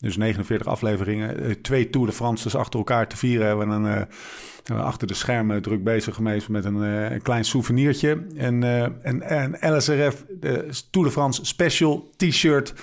dus 0.00 0.16
49 0.16 0.66
afleveringen, 0.66 1.60
twee 1.62 1.90
Tour 1.90 2.06
de 2.06 2.12
France 2.12 2.58
achter 2.58 2.78
elkaar 2.78 3.08
te 3.08 3.16
vieren. 3.16 3.46
Hebben 3.46 3.82
we 3.82 4.06
een, 4.64 4.78
achter 4.80 5.06
de 5.06 5.14
schermen 5.14 5.62
druk 5.62 5.84
bezig 5.84 6.14
geweest 6.14 6.48
met 6.48 6.64
een, 6.64 6.80
een 7.12 7.22
klein 7.22 7.44
souvenirtje. 7.44 8.26
En, 8.36 8.62
een, 8.62 9.32
een 9.32 9.76
LSRF 9.76 10.24
de 10.40 10.68
Tour 10.90 11.06
de 11.06 11.12
France 11.12 11.44
Special 11.44 12.10
T-shirt 12.16 12.74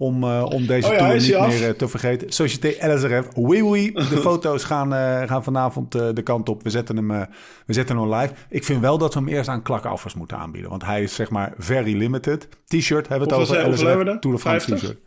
om, 0.00 0.24
uh, 0.24 0.44
om 0.44 0.66
deze 0.66 0.86
oh 0.86 0.92
ja, 0.92 0.98
tour 0.98 1.14
niet 1.14 1.58
meer 1.58 1.68
uh, 1.68 1.74
te 1.74 1.88
vergeten. 1.88 2.32
Société 2.32 2.94
LSRF, 2.94 3.26
oui 3.34 3.60
oui. 3.60 3.92
De 3.92 4.16
foto's 4.28 4.64
gaan, 4.64 4.94
uh, 4.94 5.22
gaan 5.22 5.44
vanavond 5.44 5.92
de 5.92 6.22
kant 6.22 6.48
op. 6.48 6.62
We 6.62 6.70
zetten, 6.70 6.96
hem, 6.96 7.08
we 7.66 7.72
zetten 7.72 7.96
hem 7.96 8.14
live. 8.14 8.32
Ik 8.48 8.64
vind 8.64 8.80
wel 8.80 8.98
dat 8.98 9.14
we 9.14 9.20
hem 9.20 9.28
eerst 9.28 9.48
aan 9.48 9.62
klakaffers 9.62 10.14
moeten 10.14 10.36
aanbieden. 10.36 10.70
Want 10.70 10.84
hij 10.84 11.02
is 11.02 11.14
zeg 11.14 11.30
maar 11.30 11.52
very 11.56 11.96
limited. 11.96 12.48
T-shirt 12.66 13.08
hebben 13.08 13.28
we 13.28 13.34
het 13.34 13.42
over. 13.42 13.68
LSRF, 13.68 14.18
Tour 14.18 14.36
de 14.36 14.38
France 14.38 14.74
t-shirt. 14.74 14.98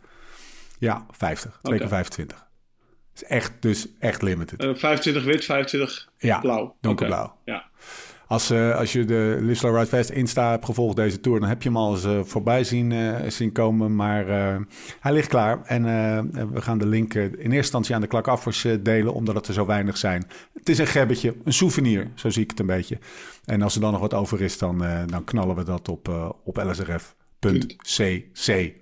Ja, 0.78 1.06
50. 1.10 1.58
2 1.62 1.78
keer 1.78 1.88
25. 1.88 2.46
Is 3.14 3.24
echt, 3.24 3.52
dus 3.60 3.88
echt 3.98 4.22
limited. 4.22 4.78
25 4.78 5.24
wit, 5.24 5.44
25 5.44 6.08
ja, 6.18 6.38
blauw. 6.38 6.76
donkerblauw. 6.80 7.24
Okay. 7.24 7.38
Ja. 7.44 7.64
Als, 8.26 8.50
uh, 8.50 8.76
als 8.76 8.92
je 8.92 9.04
de 9.04 9.38
Live 9.40 9.70
Ride 9.70 9.86
Fest 9.86 10.10
Insta 10.10 10.50
hebt 10.50 10.64
gevolgd 10.64 10.96
deze 10.96 11.20
tour, 11.20 11.40
dan 11.40 11.48
heb 11.48 11.62
je 11.62 11.68
hem 11.68 11.78
al 11.78 11.94
eens 11.94 12.04
uh, 12.04 12.20
voorbij 12.22 12.64
zien, 12.64 12.90
uh, 12.90 13.16
zien 13.28 13.52
komen. 13.52 13.96
Maar 13.96 14.26
hij 15.00 15.12
ligt 15.12 15.28
klaar. 15.28 15.62
En 15.64 15.82
we 16.52 16.62
gaan 16.62 16.78
de 16.78 16.86
link 16.86 17.14
in 17.14 17.30
eerste 17.30 17.56
instantie 17.56 17.94
aan 17.94 18.00
de 18.00 18.06
klakaffers 18.06 18.66
delen, 18.80 19.14
omdat 19.14 19.34
het 19.34 19.46
er 19.46 19.54
zo 19.54 19.66
weinig 19.66 19.96
zijn. 19.96 20.26
Het 20.54 20.68
is 20.68 20.78
een 20.78 20.86
gebbetje, 20.86 21.34
een 21.44 21.52
souvenir, 21.52 22.10
zo 22.14 22.30
zie 22.30 22.42
ik 22.42 22.50
het 22.50 22.60
een 22.60 22.66
beetje. 22.66 22.98
En 23.44 23.62
als 23.62 23.74
er 23.74 23.80
dan 23.80 23.92
nog 23.92 24.00
wat 24.00 24.14
over 24.14 24.40
is, 24.40 24.58
dan, 24.58 24.78
dan 25.06 25.24
knallen 25.24 25.56
we 25.56 25.64
dat 25.64 25.88
op, 25.88 26.34
op 26.44 26.56
lsrf.cc, 26.56 27.62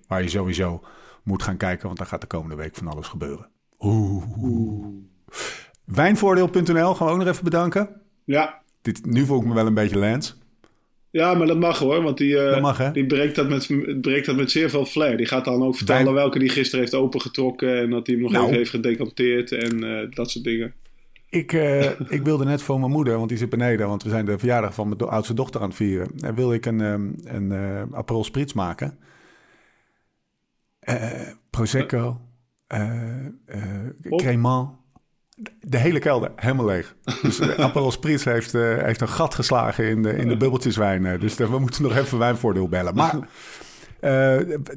waar 0.06 0.22
je 0.22 0.28
sowieso 0.28 0.82
moet 1.22 1.42
gaan 1.42 1.56
kijken, 1.56 1.86
want 1.86 1.98
daar 1.98 2.06
gaat 2.06 2.20
de 2.20 2.26
komende 2.26 2.56
week 2.56 2.76
van 2.76 2.88
alles 2.88 3.06
gebeuren. 3.06 3.48
Oeh. 3.78 4.24
Wijnvoordeel.nl, 5.84 6.94
gaan 6.94 7.06
we 7.06 7.12
ook 7.12 7.18
nog 7.18 7.28
even 7.28 7.44
bedanken. 7.44 8.00
Ja, 8.24 8.61
dit, 8.82 9.06
nu 9.06 9.24
voel 9.24 9.40
ik 9.40 9.46
me 9.46 9.54
wel 9.54 9.66
een 9.66 9.74
beetje 9.74 9.98
Lance. 9.98 10.32
Ja, 11.10 11.34
maar 11.34 11.46
dat 11.46 11.58
mag 11.58 11.78
hoor, 11.78 12.02
want 12.02 12.18
die, 12.18 12.34
uh, 12.34 12.60
mag, 12.60 12.92
die 12.92 13.06
breekt, 13.06 13.36
dat 13.36 13.48
met, 13.48 13.66
breekt 14.00 14.26
dat 14.26 14.36
met 14.36 14.50
zeer 14.50 14.70
veel 14.70 14.86
flair. 14.86 15.16
Die 15.16 15.26
gaat 15.26 15.44
dan 15.44 15.62
ook 15.62 15.76
vertellen 15.76 16.12
welke 16.12 16.38
die 16.38 16.48
gisteren 16.48 16.80
heeft 16.80 16.94
opengetrokken 16.94 17.78
en 17.78 17.90
dat 17.90 18.06
hij 18.06 18.14
hem 18.14 18.24
nog 18.24 18.32
nou, 18.32 18.44
even 18.44 18.56
heeft 18.56 18.70
gedecanteerd 18.70 19.52
en 19.52 19.84
uh, 19.84 20.10
dat 20.10 20.30
soort 20.30 20.44
dingen. 20.44 20.74
Ik, 21.28 21.52
uh, 21.52 22.00
ik 22.08 22.22
wilde 22.22 22.44
net 22.44 22.62
voor 22.62 22.80
mijn 22.80 22.92
moeder, 22.92 23.16
want 23.16 23.28
die 23.28 23.38
zit 23.38 23.48
beneden, 23.48 23.88
want 23.88 24.02
we 24.02 24.08
zijn 24.08 24.24
de 24.24 24.38
verjaardag 24.38 24.74
van 24.74 24.88
mijn 24.88 25.00
oudste 25.00 25.34
dochter 25.34 25.60
aan 25.60 25.68
het 25.68 25.76
vieren. 25.76 26.10
En 26.20 26.34
wil 26.34 26.52
ik 26.52 26.66
een, 26.66 26.80
um, 26.80 27.14
een 27.24 27.50
uh, 27.50 27.82
Aperol 27.92 28.24
Spritz 28.24 28.52
maken. 28.52 28.98
Prosecco, 31.50 32.20
Cremant 34.16 34.70
de 35.60 35.78
hele 35.78 35.98
kelder 35.98 36.32
helemaal 36.36 36.66
leeg. 36.66 36.94
Dus 37.22 37.40
uh, 37.40 37.48
Aperol 37.64 37.90
Spritz 37.90 38.24
heeft, 38.24 38.54
uh, 38.54 38.82
heeft 38.82 39.00
een 39.00 39.08
gat 39.08 39.34
geslagen 39.34 39.84
in 39.88 40.02
de, 40.02 40.16
in 40.16 40.28
de 40.28 40.36
bubbeltjeswijn. 40.36 41.04
Uh, 41.04 41.20
dus 41.20 41.34
we 41.34 41.58
moeten 41.58 41.82
nog 41.82 41.96
even 41.96 42.18
wijnvoordeel 42.18 42.68
bellen. 42.68 42.94
Maar 42.94 43.28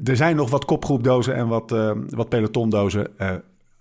er 0.04 0.16
zijn 0.16 0.36
nog 0.36 0.50
wat 0.50 0.64
kopgroepdozen 0.64 1.34
en 1.34 1.48
wat, 1.48 1.70
wat 2.08 2.28
pelotondozen. 2.28 3.08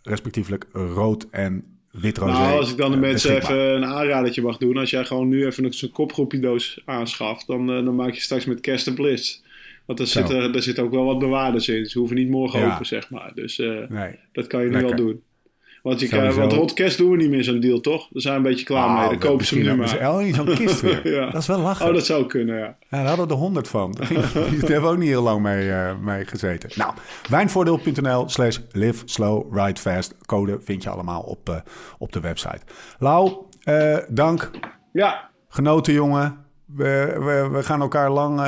respectievelijk 0.03 0.65
rood 0.73 1.27
en 1.31 1.75
wit 2.01 2.17
rosé. 2.17 2.31
Nou, 2.31 2.59
als 2.59 2.71
ik 2.71 2.77
dan 2.77 2.89
de 2.89 2.95
eh, 2.95 3.01
mensen 3.01 3.35
even 3.35 3.57
een 3.57 3.85
aanradertje 3.85 4.41
mag 4.41 4.57
doen. 4.57 4.77
Als 4.77 4.89
jij 4.89 5.05
gewoon 5.05 5.27
nu 5.27 5.45
even 5.45 5.73
zo'n 5.73 5.91
kopgroepiedoos 5.91 6.81
aanschaft, 6.85 7.47
dan, 7.47 7.69
eh, 7.69 7.85
dan 7.85 7.95
maak 7.95 8.13
je 8.13 8.21
straks 8.21 8.45
met 8.45 8.59
kerst 8.61 8.87
een 8.87 8.95
bliss. 8.95 9.43
Want 9.85 9.99
er 9.99 10.07
zitten 10.07 10.53
er 10.55 10.61
zit 10.63 10.79
ook 10.79 10.91
wel 10.91 11.05
wat 11.05 11.19
bewaarders 11.19 11.67
in. 11.67 11.85
Ze 11.85 11.97
hoeven 11.99 12.15
niet 12.17 12.29
morgen 12.29 12.59
Ja. 12.59 12.73
open, 12.73 12.85
zeg 12.85 13.09
maar. 13.09 13.31
Dus 13.35 13.59
eh, 13.59 13.89
Nee. 13.89 14.15
dat 14.31 14.47
kan 14.47 14.59
je 14.61 14.65
nu 14.65 14.71
Lekker. 14.73 14.95
wel 14.95 15.05
doen. 15.05 15.21
Want, 15.85 15.99
je 15.99 16.07
kan, 16.07 16.33
want 16.33 16.97
doen 16.97 17.11
we 17.11 17.17
niet 17.17 17.29
meer 17.29 17.43
zo'n 17.43 17.59
deal, 17.59 17.79
toch? 17.79 18.07
Daar 18.09 18.21
zijn 18.21 18.33
we 18.33 18.39
een 18.39 18.51
beetje 18.51 18.65
klaar 18.65 18.99
mee. 18.99 19.09
Dan 19.09 19.17
kopen 19.17 19.45
ze 19.45 19.55
hem 19.55 19.63
nu 19.63 19.75
maar. 19.75 20.33
zo'n 20.33 20.55
kist 20.55 20.81
weer. 20.81 21.01
Ja. 21.15 21.29
Dat 21.29 21.41
is 21.41 21.47
wel 21.47 21.59
lachen. 21.59 21.87
Oh, 21.87 21.93
dat 21.93 22.05
zou 22.05 22.25
kunnen, 22.25 22.55
ja. 22.55 22.65
Ja, 22.65 22.75
daar 22.89 23.05
hadden 23.05 23.27
we 23.27 23.33
er 23.33 23.39
honderd 23.39 23.67
van. 23.67 23.91
Daar 23.99 24.07
hebben 24.09 24.81
we 24.81 24.87
ook 24.87 24.97
niet 24.97 25.07
heel 25.07 25.21
lang 25.21 25.41
mee, 25.41 25.71
eh, 25.71 25.97
mee 26.01 26.25
gezeten. 26.25 26.69
Nou, 26.75 26.93
wijnvoordeel.nl 27.29 28.29
slash 28.29 28.57
live 28.71 29.01
slow 29.05 29.57
ride 29.57 29.79
fast. 29.79 30.15
Code 30.25 30.59
vind 30.63 30.83
je 30.83 30.89
allemaal 30.89 31.21
op, 31.21 31.49
eh, 31.49 31.55
op 31.97 32.11
de 32.11 32.19
website. 32.19 32.61
Lau, 32.99 33.33
eh, 33.63 33.97
dank. 34.07 34.49
Ja, 34.93 35.29
Genoten, 35.49 35.93
jongen. 35.93 36.37
We, 36.65 37.15
we, 37.19 37.49
we 37.51 37.63
gaan 37.63 37.81
elkaar 37.81 38.11
lang, 38.11 38.41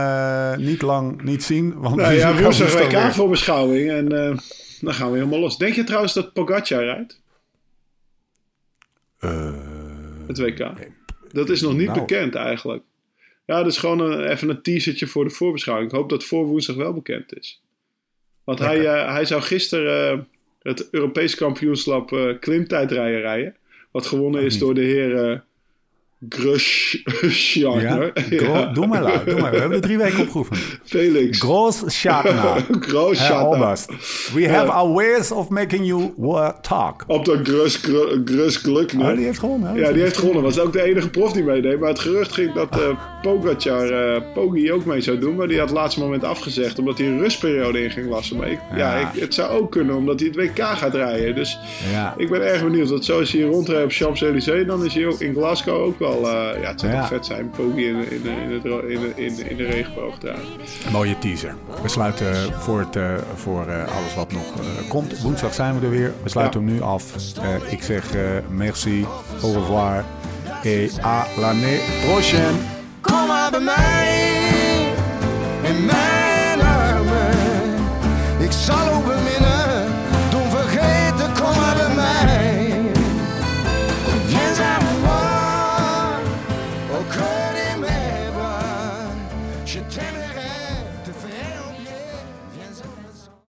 niet 0.57 0.81
lang 0.81 1.23
niet 1.23 1.43
zien. 1.43 1.79
Want 1.79 1.95
nou 1.95 2.09
we 2.13 2.15
ja, 2.15 2.41
woensdag 2.41 2.73
elkaar 2.73 3.07
WK 3.07 3.13
voor 3.13 3.29
beschouwing. 3.29 3.89
En 3.89 4.09
dan 4.81 4.93
gaan 4.93 5.11
we 5.11 5.17
helemaal 5.17 5.39
los. 5.39 5.57
Denk 5.57 5.73
je 5.73 5.83
trouwens 5.83 6.13
dat 6.13 6.33
Pogacar 6.33 6.83
rijdt? 6.83 7.25
Eh, 9.19 9.53
Het 10.27 10.37
WK. 10.39 10.71
Dat 11.31 11.49
is 11.49 11.61
nog 11.61 11.73
niet 11.77 11.87
Nou. 11.87 11.99
bekend 11.99 12.35
eigenlijk. 12.35 12.83
Ja, 13.45 13.57
dat 13.57 13.71
is 13.71 13.77
gewoon 13.77 13.99
een, 13.99 14.23
even 14.29 14.49
een 14.49 14.61
teasertje 14.61 15.07
voor 15.07 15.23
de 15.23 15.29
voorbeschouwing. 15.29 15.89
Ik 15.91 15.97
hoop 15.97 16.09
dat 16.09 16.23
voor 16.23 16.45
woensdag 16.45 16.75
wel 16.75 16.93
bekend 16.93 17.37
is. 17.37 17.61
Want 18.43 18.59
hij, 18.59 18.85
eh, 18.85 19.11
hij 19.13 19.25
zou 19.25 19.41
gisteren 19.41 20.11
eh, 20.11 20.19
het 20.61 20.87
Europees 20.91 21.35
kampioenschap 21.35 22.11
eh 22.11 22.39
klimtijdrijden 22.39 23.21
rijden. 23.21 23.55
Wat 23.91 24.05
gewonnen 24.05 24.41
is 24.43 24.57
door 24.57 24.73
de 24.73 24.81
heer 24.81 25.43
Grosjean. 26.29 27.79
ja? 27.87 28.11
Gro- 28.29 28.71
Doe 28.73 28.87
maar, 28.87 29.01
Lau. 29.01 29.25
Doe 29.25 29.39
maar. 29.41 29.51
We 29.51 29.57
hebben 29.57 29.75
er 29.77 29.81
drie 29.83 29.97
weken 29.97 30.19
opgeoefend. 30.19 30.59
Felix. 30.83 31.39
Groß 31.39 31.83
Schatner. 31.85 32.65
Grosjean. 32.89 33.37
Albast. 33.39 33.91
We 34.33 34.49
have 34.49 34.71
our 34.71 34.93
ways 34.93 35.31
of 35.31 35.49
making 35.49 35.85
you 35.85 36.13
uh, 36.19 36.49
talk. 36.61 37.03
Op 37.07 37.25
de 37.25 37.39
Grus, 37.43 37.79
Grus, 38.25 38.57
Glückner. 38.57 39.09
Oh, 39.09 39.15
die 39.15 39.25
heeft 39.25 39.39
gewonnen. 39.39 39.69
hè? 39.73 39.79
Ja, 39.79 39.91
die 39.91 40.01
heeft 40.01 40.17
gewonnen. 40.17 40.43
Was 40.43 40.59
ook 40.59 40.73
de 40.73 40.81
enige 40.83 41.09
prof 41.09 41.31
die 41.33 41.43
meedeed. 41.43 41.79
Maar 41.79 41.89
het 41.89 41.99
gerucht 41.99 42.33
ging 42.33 42.53
dat 42.53 42.69
eh 42.79 42.89
Pogacar 43.21 43.89
eh 43.89 44.21
Poggi 44.33 44.71
ook 44.71 44.85
mee 44.85 45.01
zou 45.01 45.19
doen. 45.19 45.35
Maar 45.35 45.47
die 45.47 45.59
had 45.59 45.69
het 45.69 45.77
laatste 45.77 45.99
moment 45.99 46.23
afgezegd. 46.23 46.79
Omdat 46.79 46.97
hij 46.97 47.07
een 47.07 47.19
rustperiode 47.19 47.83
in 47.83 47.91
ging 47.91 48.09
lassen. 48.09 48.37
Maar 48.37 48.51
ik, 48.51 48.59
ja. 48.75 48.77
Ja. 48.99 49.11
ik, 49.13 49.21
het 49.21 49.33
zou 49.33 49.59
ook 49.59 49.71
kunnen 49.71 49.95
omdat 49.95 50.19
hij 50.19 50.29
het 50.29 50.37
WK 50.37 50.63
gaat 50.63 50.93
rijden. 50.95 51.35
Dus 51.35 51.59
Ja. 51.91 52.13
ik 52.17 52.29
ben 52.29 52.47
erg 52.47 52.63
benieuwd. 52.63 52.89
Want 52.89 53.05
zoals 53.05 53.31
hij 53.31 53.41
hier 53.41 53.49
rondrijdt 53.49 53.83
op 53.83 53.91
Champs-Élysées. 53.91 54.67
Dan 54.67 54.85
is 54.85 54.93
hij 54.93 55.05
ook 55.07 55.19
in 55.19 55.33
Glasgow 55.33 55.81
ook 55.83 55.99
wel... 55.99 56.06
eh, 56.15 56.61
ja, 56.61 56.67
het 56.69 56.79
zou 56.79 56.91
Ja. 56.91 57.07
vet 57.07 57.25
zijn. 57.25 57.49
Poggi 57.49 57.87
in, 57.87 58.11
in, 58.11 58.25
in, 58.25 58.51
het 58.51 58.63
in, 58.63 59.13
in, 59.17 59.49
in 59.49 59.57
de 59.57 59.65
regenboog 59.65 60.17
daar. 60.17 60.37
Mooie 60.91 61.17
teaser. 61.19 61.55
We 61.81 61.87
sluiten 61.89 62.53
voor, 62.53 62.79
het, 62.79 62.95
eh, 62.95 63.03
voor 63.35 63.67
eh, 63.67 63.77
alles 63.97 64.15
wat 64.15 64.31
nog 64.31 64.43
eh, 64.59 64.89
komt. 64.89 65.21
Woensdag 65.21 65.53
zijn 65.53 65.79
we 65.79 65.85
er 65.85 65.91
weer. 65.91 66.13
We 66.23 66.29
sluiten 66.29 66.63
hem 66.63 66.73
nu 66.73 66.81
af. 66.81 67.03
Eh, 67.41 67.71
ik 67.71 67.83
zeg 67.83 68.15
eh, 68.15 68.21
merci, 68.49 69.05
au 69.43 69.53
revoir 69.53 70.03
et 70.63 70.99
à 71.03 71.25
l'année 71.37 71.79
prochaine. 72.05 72.57
Kom 73.01 73.27
maar 73.27 73.51
bij 73.51 73.59
mij 73.59 74.29
in 75.63 75.85
mijn 75.85 76.61
armen. 76.61 77.37
Ik 78.39 78.51
zal 78.51 79.03